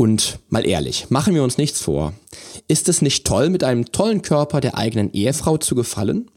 Und 0.00 0.38
mal 0.48 0.66
ehrlich, 0.66 1.10
machen 1.10 1.34
wir 1.34 1.42
uns 1.42 1.58
nichts 1.58 1.82
vor. 1.82 2.14
Ist 2.68 2.88
es 2.88 3.02
nicht 3.02 3.26
toll, 3.26 3.50
mit 3.50 3.62
einem 3.62 3.92
tollen 3.92 4.22
Körper 4.22 4.62
der 4.62 4.78
eigenen 4.78 5.12
Ehefrau 5.12 5.58
zu 5.58 5.74
gefallen? 5.74 6.30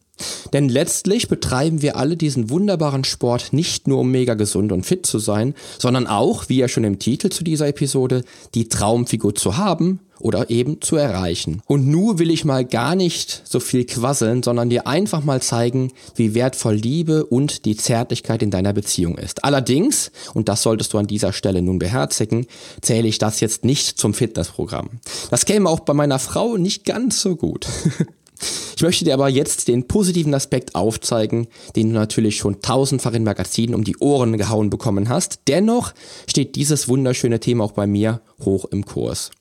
Denn 0.51 0.67
letztlich 0.67 1.29
betreiben 1.29 1.81
wir 1.81 1.95
alle 1.95 2.17
diesen 2.17 2.49
wunderbaren 2.49 3.05
Sport 3.05 3.53
nicht 3.53 3.87
nur 3.87 3.99
um 3.99 4.11
mega 4.11 4.33
gesund 4.33 4.73
und 4.73 4.85
fit 4.85 5.05
zu 5.05 5.17
sein, 5.17 5.55
sondern 5.79 6.07
auch, 6.07 6.49
wie 6.49 6.57
ja 6.57 6.67
schon 6.67 6.83
im 6.83 6.99
Titel 6.99 7.29
zu 7.29 7.45
dieser 7.45 7.69
Episode, 7.69 8.25
die 8.53 8.67
Traumfigur 8.67 9.33
zu 9.33 9.55
haben 9.55 10.01
oder 10.23 10.49
eben 10.49 10.81
zu 10.81 10.95
erreichen. 10.95 11.61
Und 11.67 11.87
nun 11.87 12.19
will 12.19 12.31
ich 12.31 12.45
mal 12.45 12.65
gar 12.65 12.95
nicht 12.95 13.41
so 13.45 13.59
viel 13.59 13.85
quasseln, 13.85 14.41
sondern 14.43 14.69
dir 14.69 14.87
einfach 14.87 15.23
mal 15.23 15.41
zeigen, 15.41 15.91
wie 16.15 16.33
wertvoll 16.33 16.75
Liebe 16.75 17.25
und 17.25 17.65
die 17.65 17.75
Zärtlichkeit 17.75 18.41
in 18.41 18.51
deiner 18.51 18.73
Beziehung 18.73 19.17
ist. 19.17 19.43
Allerdings, 19.43 20.11
und 20.33 20.49
das 20.49 20.63
solltest 20.63 20.93
du 20.93 20.97
an 20.97 21.07
dieser 21.07 21.33
Stelle 21.33 21.61
nun 21.61 21.79
beherzigen, 21.79 22.47
zähle 22.81 23.07
ich 23.07 23.17
das 23.17 23.39
jetzt 23.39 23.65
nicht 23.65 23.97
zum 23.97 24.13
Fitnessprogramm. 24.13 24.89
Das 25.29 25.45
käme 25.45 25.69
auch 25.69 25.81
bei 25.81 25.93
meiner 25.93 26.19
Frau 26.19 26.57
nicht 26.57 26.85
ganz 26.85 27.21
so 27.21 27.35
gut. 27.35 27.67
Ich 28.75 28.81
möchte 28.81 29.05
dir 29.05 29.13
aber 29.13 29.29
jetzt 29.29 29.67
den 29.67 29.87
positiven 29.87 30.33
Aspekt 30.33 30.75
aufzeigen, 30.75 31.47
den 31.75 31.89
du 31.89 31.95
natürlich 31.95 32.37
schon 32.37 32.61
tausendfach 32.61 33.13
in 33.13 33.23
Magazinen 33.23 33.75
um 33.75 33.83
die 33.83 33.97
Ohren 33.97 34.37
gehauen 34.37 34.69
bekommen 34.69 35.09
hast. 35.09 35.41
Dennoch 35.47 35.93
steht 36.27 36.55
dieses 36.55 36.89
wunderschöne 36.89 37.39
Thema 37.39 37.63
auch 37.63 37.71
bei 37.71 37.87
mir 37.87 38.21
hoch 38.43 38.65
im 38.65 38.85
Kurs. 38.85 39.31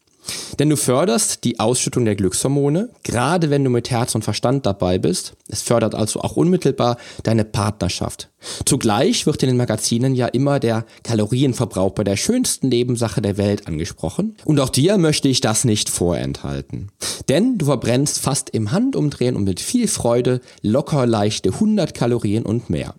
Denn 0.58 0.68
du 0.68 0.76
förderst 0.76 1.44
die 1.44 1.58
Ausschüttung 1.58 2.04
der 2.04 2.14
Glückshormone, 2.14 2.90
gerade 3.02 3.50
wenn 3.50 3.64
du 3.64 3.70
mit 3.70 3.90
Herz 3.90 4.14
und 4.14 4.22
Verstand 4.22 4.66
dabei 4.66 4.98
bist. 4.98 5.34
Es 5.48 5.62
fördert 5.62 5.94
also 5.94 6.20
auch 6.20 6.36
unmittelbar 6.36 6.96
deine 7.22 7.44
Partnerschaft. 7.44 8.30
Zugleich 8.64 9.26
wird 9.26 9.42
in 9.42 9.48
den 9.48 9.56
Magazinen 9.56 10.14
ja 10.14 10.26
immer 10.26 10.60
der 10.60 10.84
Kalorienverbrauch 11.04 11.92
bei 11.92 12.04
der 12.04 12.16
schönsten 12.16 12.68
Nebensache 12.68 13.22
der 13.22 13.36
Welt 13.36 13.66
angesprochen. 13.66 14.36
Und 14.44 14.60
auch 14.60 14.68
dir 14.68 14.98
möchte 14.98 15.28
ich 15.28 15.40
das 15.40 15.64
nicht 15.64 15.88
vorenthalten. 15.88 16.90
Denn 17.28 17.58
du 17.58 17.66
verbrennst 17.66 18.20
fast 18.20 18.50
im 18.50 18.72
Handumdrehen 18.72 19.36
und 19.36 19.44
mit 19.44 19.60
viel 19.60 19.88
Freude 19.88 20.40
locker 20.60 21.06
leichte 21.06 21.50
100 21.50 21.94
Kalorien 21.94 22.44
und 22.44 22.70
mehr. 22.70 22.94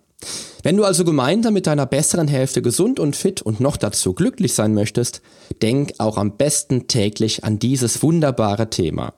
Wenn 0.62 0.76
du 0.76 0.84
also 0.84 1.04
gemeinsam 1.04 1.54
mit 1.54 1.66
deiner 1.66 1.86
besseren 1.86 2.28
Hälfte 2.28 2.62
gesund 2.62 2.98
und 2.98 3.16
fit 3.16 3.42
und 3.42 3.60
noch 3.60 3.76
dazu 3.76 4.14
glücklich 4.14 4.54
sein 4.54 4.74
möchtest, 4.74 5.20
denk 5.62 5.94
auch 5.98 6.16
am 6.16 6.36
besten 6.36 6.88
täglich 6.88 7.44
an 7.44 7.58
dieses 7.58 8.02
wunderbare 8.02 8.70
Thema. 8.70 9.14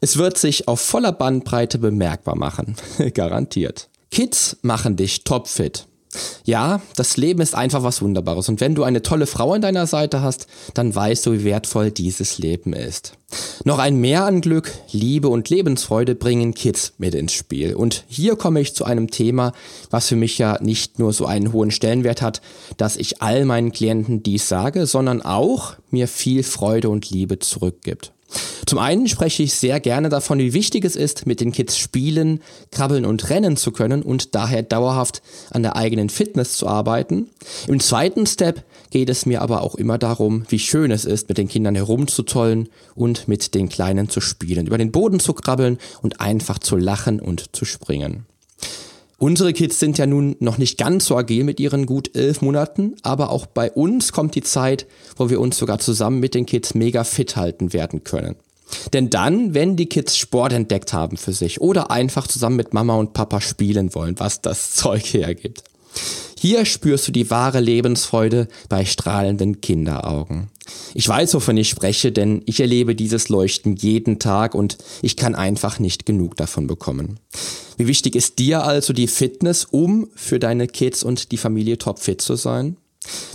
Es 0.00 0.16
wird 0.16 0.38
sich 0.38 0.68
auf 0.68 0.80
voller 0.80 1.12
Bandbreite 1.12 1.78
bemerkbar 1.78 2.36
machen. 2.36 2.76
Garantiert. 3.14 3.88
Kids 4.10 4.58
machen 4.62 4.96
dich 4.96 5.24
topfit. 5.24 5.86
Ja, 6.44 6.80
das 6.96 7.16
Leben 7.16 7.40
ist 7.40 7.54
einfach 7.54 7.82
was 7.82 8.02
Wunderbares. 8.02 8.48
Und 8.48 8.60
wenn 8.60 8.74
du 8.74 8.84
eine 8.84 9.02
tolle 9.02 9.26
Frau 9.26 9.52
an 9.52 9.62
deiner 9.62 9.86
Seite 9.86 10.22
hast, 10.22 10.46
dann 10.74 10.94
weißt 10.94 11.26
du, 11.26 11.32
wie 11.32 11.44
wertvoll 11.44 11.90
dieses 11.90 12.38
Leben 12.38 12.72
ist. 12.72 13.12
Noch 13.64 13.78
ein 13.78 13.96
Mehr 13.96 14.24
an 14.24 14.40
Glück, 14.40 14.72
Liebe 14.92 15.28
und 15.28 15.50
Lebensfreude 15.50 16.14
bringen 16.14 16.54
Kids 16.54 16.94
mit 16.98 17.14
ins 17.14 17.32
Spiel. 17.32 17.74
Und 17.74 18.04
hier 18.06 18.36
komme 18.36 18.60
ich 18.60 18.74
zu 18.74 18.84
einem 18.84 19.10
Thema, 19.10 19.52
was 19.90 20.08
für 20.08 20.16
mich 20.16 20.38
ja 20.38 20.58
nicht 20.60 20.98
nur 20.98 21.12
so 21.12 21.26
einen 21.26 21.52
hohen 21.52 21.70
Stellenwert 21.70 22.22
hat, 22.22 22.40
dass 22.76 22.96
ich 22.96 23.22
all 23.22 23.44
meinen 23.44 23.72
Klienten 23.72 24.22
dies 24.22 24.48
sage, 24.48 24.86
sondern 24.86 25.22
auch 25.22 25.74
mir 25.90 26.06
viel 26.06 26.42
Freude 26.42 26.88
und 26.88 27.10
Liebe 27.10 27.38
zurückgibt. 27.38 28.12
Zum 28.66 28.80
einen 28.80 29.06
spreche 29.06 29.44
ich 29.44 29.54
sehr 29.54 29.78
gerne 29.78 30.08
davon, 30.08 30.38
wie 30.38 30.52
wichtig 30.52 30.84
es 30.84 30.96
ist, 30.96 31.26
mit 31.26 31.40
den 31.40 31.52
Kids 31.52 31.78
spielen, 31.78 32.40
krabbeln 32.72 33.04
und 33.04 33.30
rennen 33.30 33.56
zu 33.56 33.70
können 33.70 34.02
und 34.02 34.34
daher 34.34 34.64
dauerhaft 34.64 35.22
an 35.50 35.62
der 35.62 35.76
eigenen 35.76 36.08
Fitness 36.08 36.56
zu 36.56 36.66
arbeiten. 36.66 37.30
Im 37.68 37.78
zweiten 37.78 38.26
Step 38.26 38.64
geht 38.90 39.08
es 39.08 39.24
mir 39.24 39.42
aber 39.42 39.62
auch 39.62 39.76
immer 39.76 39.98
darum, 39.98 40.44
wie 40.48 40.58
schön 40.58 40.90
es 40.90 41.04
ist, 41.04 41.28
mit 41.28 41.38
den 41.38 41.48
Kindern 41.48 41.76
herumzutollen 41.76 42.68
und 42.94 43.28
mit 43.28 43.54
den 43.54 43.68
Kleinen 43.68 44.08
zu 44.08 44.20
spielen, 44.20 44.66
über 44.66 44.78
den 44.78 44.90
Boden 44.90 45.20
zu 45.20 45.32
krabbeln 45.32 45.78
und 46.02 46.20
einfach 46.20 46.58
zu 46.58 46.76
lachen 46.76 47.20
und 47.20 47.54
zu 47.54 47.64
springen. 47.64 48.26
Unsere 49.18 49.54
Kids 49.54 49.78
sind 49.78 49.96
ja 49.96 50.06
nun 50.06 50.36
noch 50.40 50.58
nicht 50.58 50.76
ganz 50.76 51.06
so 51.06 51.16
agil 51.16 51.44
mit 51.44 51.58
ihren 51.58 51.86
gut 51.86 52.14
elf 52.14 52.42
Monaten, 52.42 52.96
aber 53.02 53.30
auch 53.30 53.46
bei 53.46 53.70
uns 53.72 54.12
kommt 54.12 54.34
die 54.34 54.42
Zeit, 54.42 54.86
wo 55.16 55.30
wir 55.30 55.40
uns 55.40 55.56
sogar 55.56 55.78
zusammen 55.78 56.20
mit 56.20 56.34
den 56.34 56.44
Kids 56.44 56.74
mega 56.74 57.02
fit 57.02 57.34
halten 57.34 57.72
werden 57.72 58.04
können. 58.04 58.36
Denn 58.92 59.08
dann, 59.08 59.54
wenn 59.54 59.76
die 59.76 59.86
Kids 59.86 60.18
Sport 60.18 60.52
entdeckt 60.52 60.92
haben 60.92 61.16
für 61.16 61.32
sich 61.32 61.60
oder 61.62 61.90
einfach 61.90 62.26
zusammen 62.26 62.56
mit 62.56 62.74
Mama 62.74 62.96
und 62.96 63.14
Papa 63.14 63.40
spielen 63.40 63.94
wollen, 63.94 64.18
was 64.18 64.42
das 64.42 64.72
Zeug 64.74 65.04
hergibt. 65.14 65.64
Hier 66.38 66.66
spürst 66.66 67.08
du 67.08 67.12
die 67.12 67.30
wahre 67.30 67.60
Lebensfreude 67.60 68.48
bei 68.68 68.84
strahlenden 68.84 69.62
Kinderaugen. 69.62 70.50
Ich 70.94 71.08
weiß, 71.08 71.34
wovon 71.34 71.56
ich 71.56 71.68
spreche, 71.68 72.12
denn 72.12 72.42
ich 72.46 72.60
erlebe 72.60 72.94
dieses 72.94 73.28
Leuchten 73.28 73.76
jeden 73.76 74.18
Tag 74.18 74.54
und 74.54 74.78
ich 75.02 75.16
kann 75.16 75.34
einfach 75.34 75.78
nicht 75.78 76.06
genug 76.06 76.36
davon 76.36 76.66
bekommen. 76.66 77.18
Wie 77.76 77.86
wichtig 77.86 78.16
ist 78.16 78.38
dir 78.38 78.64
also 78.64 78.92
die 78.92 79.06
Fitness, 79.06 79.66
um 79.70 80.08
für 80.14 80.38
deine 80.38 80.66
Kids 80.66 81.02
und 81.02 81.32
die 81.32 81.36
Familie 81.36 81.78
topfit 81.78 82.20
zu 82.20 82.36
sein? 82.36 82.76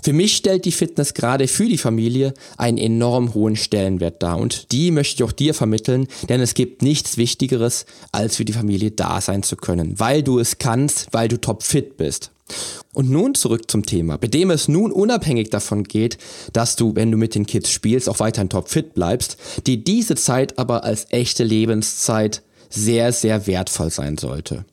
Für 0.04 0.14
mich 0.14 0.36
stellt 0.36 0.66
die 0.66 0.72
Fitness 0.72 1.14
gerade 1.14 1.48
für 1.48 1.66
die 1.66 1.78
Familie 1.78 2.34
einen 2.58 2.78
enorm 2.78 3.34
hohen 3.34 3.56
Stellenwert 3.56 4.22
dar 4.22 4.38
und 4.38 4.72
die 4.72 4.92
möchte 4.92 5.16
ich 5.16 5.24
auch 5.24 5.32
dir 5.32 5.54
vermitteln, 5.54 6.08
denn 6.28 6.42
es 6.42 6.54
gibt 6.54 6.82
nichts 6.82 7.18
Wichtigeres, 7.18 7.86
als 8.12 8.36
für 8.36 8.46
die 8.46 8.54
Familie 8.54 8.92
da 8.92 9.22
sein 9.22 9.44
zu 9.44 9.56
können, 9.56 10.00
weil 10.00 10.24
du 10.24 10.40
es 10.40 10.58
kannst, 10.58 11.08
weil 11.12 11.28
du 11.28 11.40
topfit 11.40 11.98
bist. 11.98 12.32
Und 12.94 13.10
nun 13.10 13.36
zurück 13.36 13.70
zum 13.70 13.86
Thema, 13.86 14.18
bei 14.18 14.28
dem 14.28 14.52
es 14.52 14.68
nun 14.68 14.92
unabhängig 14.92 15.50
davon 15.50 15.84
geht, 15.84 16.18
dass 16.54 16.76
du, 16.76 16.96
wenn 16.96 17.12
du 17.12 17.18
mit 17.18 17.36
den 17.36 17.46
Kids 17.46 17.72
spielst, 17.72 18.10
auch 18.10 18.20
weiterhin 18.20 18.50
topfit 18.50 18.94
bleibst, 18.94 19.38
die 19.66 19.84
diese 19.84 20.16
Zeit 20.16 20.60
aber 20.60 20.84
als 20.84 21.08
echte 21.10 21.44
Lebenszeit 21.44 22.44
sehr, 22.70 23.12
sehr 23.12 23.48
wertvoll 23.48 23.90
sein 23.90 24.18
sollte. 24.18 24.66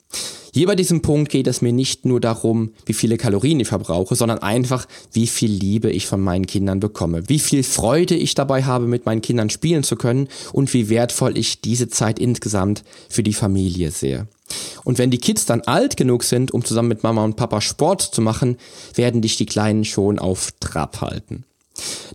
Hier 0.53 0.67
bei 0.67 0.75
diesem 0.75 1.03
Punkt 1.03 1.31
geht 1.31 1.47
es 1.47 1.63
mir 1.63 1.73
nicht 1.73 2.05
nur 2.05 2.21
darum, 2.21 2.73
wie 2.87 2.95
viele 2.95 3.17
Kalorien 3.17 3.61
ich 3.61 3.69
verbrauche, 3.69 4.17
sondern 4.17 4.39
einfach, 4.39 4.87
wie 5.13 5.27
viel 5.27 5.51
Liebe 5.51 5.91
ich 5.91 6.07
von 6.07 6.21
meinen 6.21 6.47
Kindern 6.47 6.81
bekomme, 6.81 7.29
wie 7.29 7.39
viel 7.39 7.63
Freude 7.63 8.17
ich 8.17 8.35
dabei 8.35 8.65
habe, 8.65 8.87
mit 8.87 9.07
meinen 9.07 9.21
Kindern 9.21 9.51
spielen 9.51 9.83
zu 9.83 9.97
können 9.97 10.29
und 10.53 10.73
wie 10.75 10.89
wertvoll 10.89 11.37
ich 11.37 11.61
diese 11.61 11.89
Zeit 11.89 12.19
insgesamt 12.19 12.83
für 13.09 13.23
die 13.23 13.35
Familie 13.35 13.91
sehe. 13.91 14.27
Und 14.85 14.99
wenn 14.99 15.11
die 15.11 15.19
Kids 15.19 15.47
dann 15.47 15.63
alt 15.63 15.97
genug 15.97 16.25
sind, 16.25 16.53
um 16.53 16.65
zusammen 16.65 16.89
mit 16.89 17.03
Mama 17.03 17.25
und 17.25 17.37
Papa 17.37 17.61
Sport 17.61 18.03
zu 18.03 18.21
machen, 18.21 18.57
werden 18.95 19.23
dich 19.23 19.37
die 19.37 19.47
Kleinen 19.47 19.85
schon 19.85 20.19
auf 20.19 20.51
Trab 20.61 21.01
halten. 21.01 21.45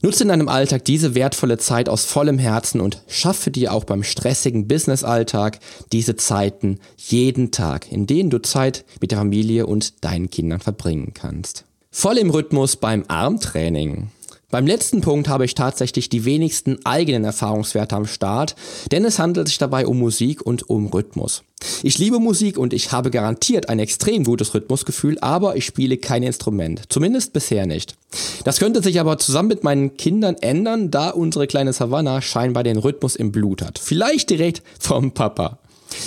Nutze 0.01 0.23
in 0.23 0.29
deinem 0.29 0.49
Alltag 0.49 0.83
diese 0.85 1.15
wertvolle 1.15 1.57
Zeit 1.57 1.87
aus 1.87 2.03
vollem 2.03 2.37
Herzen 2.37 2.81
und 2.81 3.01
schaffe 3.07 3.51
dir 3.51 3.73
auch 3.73 3.85
beim 3.85 4.03
stressigen 4.03 4.67
Business-Alltag 4.67 5.59
diese 5.91 6.15
Zeiten 6.15 6.79
jeden 6.97 7.51
Tag, 7.51 7.91
in 7.91 8.05
denen 8.05 8.29
du 8.29 8.41
Zeit 8.41 8.83
mit 8.99 9.11
der 9.11 9.19
Familie 9.19 9.65
und 9.65 10.03
deinen 10.03 10.29
Kindern 10.29 10.59
verbringen 10.59 11.13
kannst. 11.13 11.63
Voll 11.91 12.17
im 12.17 12.31
Rhythmus 12.31 12.75
beim 12.75 13.05
Armtraining. 13.07 14.09
Beim 14.53 14.67
letzten 14.67 15.01
Punkt 15.01 15.29
habe 15.29 15.45
ich 15.45 15.55
tatsächlich 15.55 16.09
die 16.09 16.25
wenigsten 16.25 16.77
eigenen 16.85 17.23
Erfahrungswerte 17.23 17.95
am 17.95 18.05
Start, 18.05 18.55
denn 18.91 19.03
es 19.03 19.17
handelt 19.17 19.47
sich 19.47 19.57
dabei 19.57 19.87
um 19.87 19.97
Musik 19.97 20.45
und 20.45 20.69
um 20.69 20.85
Rhythmus. 20.85 21.41
Ich 21.81 21.97
liebe 21.97 22.19
Musik 22.19 22.59
und 22.59 22.71
ich 22.71 22.91
habe 22.91 23.09
garantiert 23.09 23.67
ein 23.69 23.79
extrem 23.79 24.23
gutes 24.23 24.53
Rhythmusgefühl, 24.53 25.17
aber 25.21 25.55
ich 25.55 25.65
spiele 25.65 25.97
kein 25.97 26.21
Instrument, 26.21 26.83
zumindest 26.89 27.33
bisher 27.33 27.65
nicht. 27.65 27.95
Das 28.43 28.59
könnte 28.59 28.83
sich 28.83 28.99
aber 28.99 29.17
zusammen 29.17 29.47
mit 29.47 29.63
meinen 29.63 29.97
Kindern 29.97 30.35
ändern, 30.35 30.91
da 30.91 31.09
unsere 31.09 31.47
kleine 31.47 31.73
Savannah 31.73 32.21
scheinbar 32.21 32.61
den 32.61 32.77
Rhythmus 32.77 33.15
im 33.15 33.31
Blut 33.31 33.63
hat. 33.63 33.79
Vielleicht 33.79 34.29
direkt 34.29 34.61
vom 34.79 35.13
Papa. 35.13 35.57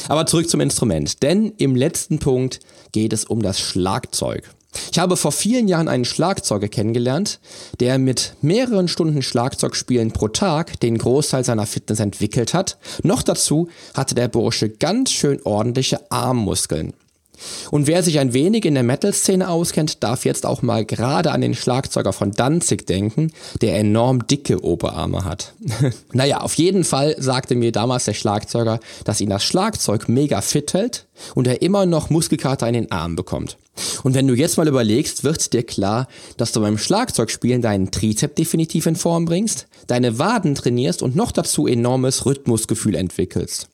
Aber 0.06 0.24
zurück 0.26 0.48
zum 0.48 0.60
Instrument, 0.60 1.20
denn 1.24 1.52
im 1.58 1.74
letzten 1.74 2.20
Punkt 2.20 2.60
geht 2.92 3.12
es 3.12 3.24
um 3.24 3.42
das 3.42 3.58
Schlagzeug. 3.58 4.48
Ich 4.92 4.98
habe 4.98 5.16
vor 5.16 5.32
vielen 5.32 5.68
Jahren 5.68 5.88
einen 5.88 6.04
Schlagzeuger 6.04 6.68
kennengelernt, 6.68 7.40
der 7.80 7.98
mit 7.98 8.34
mehreren 8.42 8.88
Stunden 8.88 9.22
Schlagzeugspielen 9.22 10.12
pro 10.12 10.28
Tag 10.28 10.80
den 10.80 10.98
Großteil 10.98 11.44
seiner 11.44 11.66
Fitness 11.66 12.00
entwickelt 12.00 12.54
hat. 12.54 12.78
Noch 13.02 13.22
dazu 13.22 13.68
hatte 13.94 14.14
der 14.14 14.28
Bursche 14.28 14.68
ganz 14.68 15.10
schön 15.10 15.40
ordentliche 15.44 16.10
Armmuskeln. 16.10 16.92
Und 17.70 17.86
wer 17.86 18.02
sich 18.02 18.18
ein 18.18 18.32
wenig 18.32 18.64
in 18.64 18.74
der 18.74 18.82
Metal-Szene 18.82 19.48
auskennt, 19.48 20.02
darf 20.02 20.24
jetzt 20.24 20.46
auch 20.46 20.62
mal 20.62 20.84
gerade 20.84 21.32
an 21.32 21.40
den 21.40 21.54
Schlagzeuger 21.54 22.12
von 22.12 22.32
Danzig 22.32 22.86
denken, 22.86 23.32
der 23.60 23.78
enorm 23.78 24.26
dicke 24.26 24.62
Oberarme 24.64 25.24
hat. 25.24 25.54
naja, 26.12 26.40
auf 26.40 26.54
jeden 26.54 26.84
Fall 26.84 27.16
sagte 27.18 27.54
mir 27.54 27.72
damals 27.72 28.04
der 28.04 28.14
Schlagzeuger, 28.14 28.80
dass 29.04 29.20
ihn 29.20 29.30
das 29.30 29.44
Schlagzeug 29.44 30.08
mega 30.08 30.40
fit 30.40 30.74
hält 30.74 31.06
und 31.34 31.46
er 31.46 31.62
immer 31.62 31.86
noch 31.86 32.10
Muskelkater 32.10 32.68
in 32.68 32.74
den 32.74 32.92
Arm 32.92 33.16
bekommt. 33.16 33.56
Und 34.02 34.14
wenn 34.14 34.26
du 34.26 34.34
jetzt 34.34 34.56
mal 34.56 34.68
überlegst, 34.68 35.24
wird 35.24 35.52
dir 35.52 35.62
klar, 35.62 36.08
dass 36.36 36.52
du 36.52 36.60
beim 36.60 36.78
Schlagzeugspielen 36.78 37.62
deinen 37.62 37.90
Trizep 37.90 38.34
definitiv 38.36 38.86
in 38.86 38.96
Form 38.96 39.26
bringst, 39.26 39.66
deine 39.86 40.18
Waden 40.18 40.54
trainierst 40.54 41.02
und 41.02 41.16
noch 41.16 41.32
dazu 41.32 41.66
enormes 41.66 42.24
Rhythmusgefühl 42.24 42.94
entwickelst. 42.94 43.68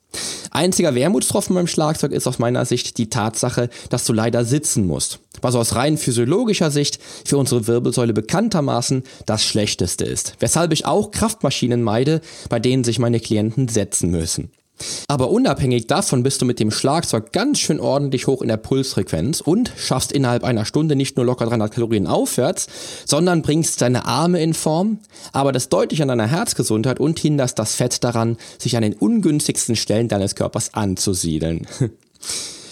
Einziger 0.51 0.95
Wermutstropfen 0.95 1.55
beim 1.55 1.67
Schlagzeug 1.67 2.13
ist 2.13 2.27
aus 2.27 2.39
meiner 2.39 2.65
Sicht 2.67 2.99
die 2.99 3.09
Tatsache, 3.09 3.71
dass 3.89 4.05
du 4.05 4.13
leider 4.13 4.45
sitzen 4.45 4.87
musst. 4.87 5.21
Was 5.41 5.55
aus 5.55 5.75
rein 5.75 5.97
physiologischer 5.97 6.71
Sicht 6.71 6.99
für 7.25 7.39
unsere 7.39 7.67
Wirbelsäule 7.67 8.13
bekanntermaßen 8.13 9.03
das 9.27 9.45
Schlechteste 9.45 10.05
ist. 10.05 10.35
Weshalb 10.41 10.73
ich 10.73 10.85
auch 10.85 11.11
Kraftmaschinen 11.11 11.83
meide, 11.83 12.21
bei 12.49 12.61
denen 12.61 12.85
sich 12.85 12.99
meine 12.99 13.21
Klienten 13.21 13.69
setzen 13.69 14.11
müssen. 14.11 14.51
Aber 15.09 15.31
unabhängig 15.31 15.87
davon 15.87 16.23
bist 16.23 16.41
du 16.41 16.47
mit 16.47 16.59
dem 16.59 16.71
Schlagzeug 16.71 17.33
ganz 17.33 17.59
schön 17.59 17.81
ordentlich 17.81 18.27
hoch 18.27 18.43
in 18.43 18.49
der 18.49 18.57
Pulsfrequenz 18.57 19.41
und 19.41 19.73
schaffst 19.77 20.13
innerhalb 20.13 20.45
einer 20.45 20.65
Stunde 20.65 20.97
nicht 20.97 21.17
nur 21.17 21.27
locker 21.27 21.47
300 21.47 21.73
Kalorien 21.73 22.07
aufwärts, 22.07 22.67
sondern 23.05 23.43
bringst 23.43 23.81
deine 23.83 24.07
Arme 24.07 24.43
in 24.43 24.55
Form, 24.55 24.99
aber 25.33 25.53
das 25.53 25.69
deutlich 25.69 26.03
an 26.03 26.09
deiner 26.09 26.27
Herzgesundheit 26.27 27.01
und 27.01 27.19
hinderst 27.19 27.59
das 27.59 27.75
Fett 27.75 28.03
daran, 28.05 28.37
sich 28.59 28.77
an 28.77 28.83
den 28.83 28.95
ungünstigsten 28.95 29.77
Stellen 29.77 30.09
deines 30.09 30.35
Körpers 30.35 30.75
anzusiedeln. 30.75 31.67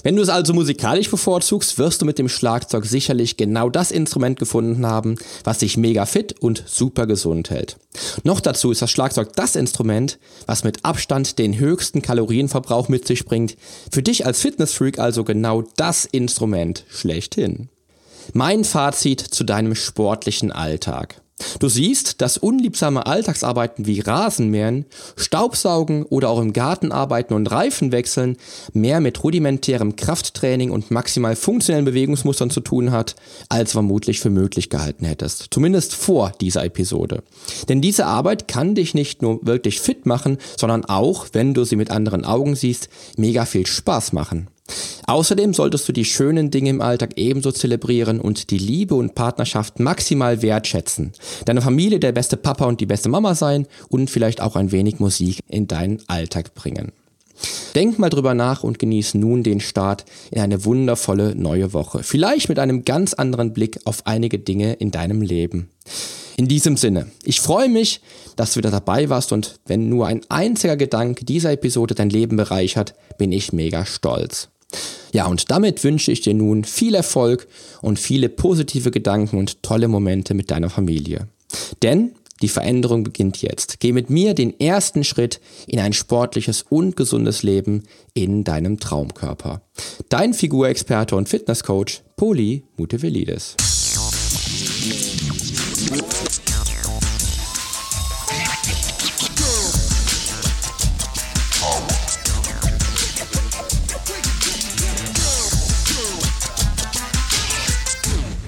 Wenn 0.03 0.17
du 0.17 0.23
es 0.23 0.29
also 0.29 0.55
musikalisch 0.55 1.11
bevorzugst, 1.11 1.79
wirst 1.79 2.01
du 2.01 2.07
mit 2.07 2.19
dem 2.19 2.29
Schlagzeug 2.29 2.85
sicherlich 2.87 3.37
genau 3.37 3.69
das 3.69 3.91
Instrument 3.91 4.39
gefunden 4.39 4.87
haben, 4.87 5.17
was 5.45 5.59
dich 5.59 5.77
mega 5.77 6.07
fit 6.07 6.41
und 6.41 6.63
super 6.67 7.07
gesund 7.07 7.51
hält. 7.51 7.77
Noch 8.25 8.41
dazu 8.41 8.71
ist 8.71 8.83
das 8.83 8.91
Schlagzeug 8.91 9.35
das 9.35 9.57
Instrument, 9.57 10.19
was 10.47 10.65
mit 10.65 10.85
Abstand 10.85 11.39
den 11.39 11.59
höchsten 11.59 12.03
Kalorienverbrauch 12.03 12.89
mit 12.89 13.07
sich 13.07 13.25
bringt. 13.25 13.57
Für 13.91 14.03
dich 14.03 14.25
als 14.25 14.41
Fitnessfreak 14.41 14.99
also 14.99 15.25
genau 15.25 15.65
das 15.77 16.05
Instrument 16.07 16.85
schlechthin. 16.89 17.69
Mein 18.33 18.65
Fazit 18.65 19.21
zu 19.21 19.45
deinem 19.45 19.75
sportlichen 19.75 20.53
Alltag. 20.53 21.21
Du 21.59 21.69
siehst, 21.69 22.21
dass 22.21 22.39
unliebsame 22.39 23.07
Alltagsarbeiten 23.07 23.87
wie 23.87 24.01
Rasenmähen, 24.01 24.87
Staubsaugen 25.17 26.05
oder 26.05 26.29
auch 26.29 26.41
im 26.41 26.53
Garten 26.53 26.93
arbeiten 26.93 27.35
und 27.35 27.51
Reifen 27.51 27.93
wechseln 27.93 28.37
mehr 28.73 29.01
mit 29.01 29.23
rudimentärem 29.23 29.97
Krafttraining 29.97 30.71
und 30.71 30.91
maximal 30.91 31.37
funktionellen 31.37 31.85
Bewegungsmustern 31.85 32.51
zu 32.51 32.61
tun 32.61 32.91
hat, 32.91 33.17
als 33.49 33.73
vermutlich 33.73 34.21
für 34.21 34.31
möglich 34.31 34.71
gehalten 34.71 35.05
hättest. 35.05 35.49
Zumindest 35.51 35.95
vor 35.95 36.33
dieser 36.41 36.65
Episode. 36.65 37.23
Denn 37.69 37.81
diese 37.81 38.07
Arbeit 38.07 38.49
kann 38.49 38.75
dich 38.75 38.95
nicht 38.95 39.23
nur 39.23 39.45
wirklich 39.47 39.81
fit 39.81 40.07
machen, 40.07 40.39
sondern 40.57 40.85
auch, 40.85 41.27
wenn 41.33 41.55
du 41.55 41.65
sie 41.65 41.77
mit 41.77 41.91
anderen 41.91 42.25
Augen 42.25 42.55
siehst, 42.55 42.89
mega 43.17 43.45
viel 43.45 43.67
Spaß 43.67 44.13
machen. 44.13 44.49
Außerdem 45.07 45.55
solltest 45.55 45.89
du 45.89 45.93
die 45.93 46.05
schönen 46.05 46.51
Dinge 46.51 46.71
im 46.71 46.81
Alltag 46.81 47.13
ebenso 47.17 47.53
zelebrieren 47.53 48.21
und 48.21 48.51
die 48.51 48.59
Liebe 48.59 48.95
und 48.95 49.15
Partnerschaft 49.15 49.81
maximal 49.81 50.43
wertschätzen. 50.43 51.13
Deine 51.45 51.63
Familie 51.63 52.01
der 52.01 52.13
beste 52.13 52.37
Papa 52.37 52.67
und 52.67 52.81
die 52.81 52.87
beste 52.87 53.09
Mama 53.09 53.35
sein 53.35 53.67
und 53.89 54.11
vielleicht 54.11 54.41
auch 54.41 54.57
ein 54.57 54.73
wenig 54.73 55.01
Musik 55.01 55.41
in 55.49 55.67
deinen 55.67 56.01
Alltag 56.09 56.55
bringen. 56.55 56.93
Denk 57.75 57.99
mal 57.99 58.11
drüber 58.11 58.35
nach 58.35 58.63
und 58.63 58.79
genieß 58.79 59.15
nun 59.15 59.43
den 59.43 59.61
Start 59.61 60.05
in 60.31 60.41
eine 60.41 60.65
wundervolle 60.65 61.35
neue 61.35 61.73
Woche. 61.73 62.03
Vielleicht 62.03 62.49
mit 62.49 62.59
einem 62.59 62.85
ganz 62.85 63.15
anderen 63.15 63.53
Blick 63.53 63.81
auf 63.85 64.07
einige 64.07 64.39
Dinge 64.39 64.75
in 64.75 64.91
deinem 64.91 65.23
Leben. 65.23 65.71
In 66.37 66.49
diesem 66.49 66.77
Sinne, 66.77 67.07
ich 67.23 67.41
freue 67.41 67.69
mich, 67.69 68.01
dass 68.37 68.53
du 68.53 68.59
wieder 68.59 68.71
dabei 68.71 69.09
warst 69.11 69.33
und 69.33 69.61
wenn 69.67 69.89
nur 69.89 70.07
ein 70.07 70.23
einziger 70.29 70.77
Gedanke 70.77 71.25
dieser 71.25 71.53
Episode 71.53 71.95
dein 71.95 72.11
Leben 72.11 72.37
bereichert, 72.37 72.95
bin 73.19 73.31
ich 73.31 73.53
mega 73.53 73.85
stolz. 73.85 74.49
Ja, 75.13 75.27
und 75.27 75.51
damit 75.51 75.83
wünsche 75.85 76.13
ich 76.13 76.21
dir 76.21 76.35
nun 76.35 76.65
viel 76.65 76.95
Erfolg 76.95 77.49
und 77.83 77.99
viele 77.99 78.29
positive 78.29 78.91
Gedanken 78.91 79.39
und 79.39 79.63
tolle 79.63 79.89
Momente 79.89 80.35
mit 80.35 80.51
deiner 80.51 80.71
Familie. 80.71 81.29
Denn 81.83 82.13
die 82.43 82.49
Veränderung 82.49 83.05
beginnt 83.05 83.43
jetzt. 83.43 83.81
Geh 83.81 83.93
mit 83.93 84.09
mir 84.09 84.35
den 84.35 84.59
ersten 84.59 85.05
Schritt 85.05 85.41
in 85.67 85.79
ein 85.79 85.93
sportliches 85.93 86.65
und 86.69 86.97
gesundes 86.97 87.43
Leben 87.43 87.83
in 88.15 88.45
deinem 88.45 88.81
Traumkörper. 88.81 89.61
Dein 90.09 90.33
Figurexperte 90.33 91.17
und 91.17 91.29
Fitnesscoach 91.29 92.03
Poli 92.17 92.65
Mutevelidis. 92.77 93.57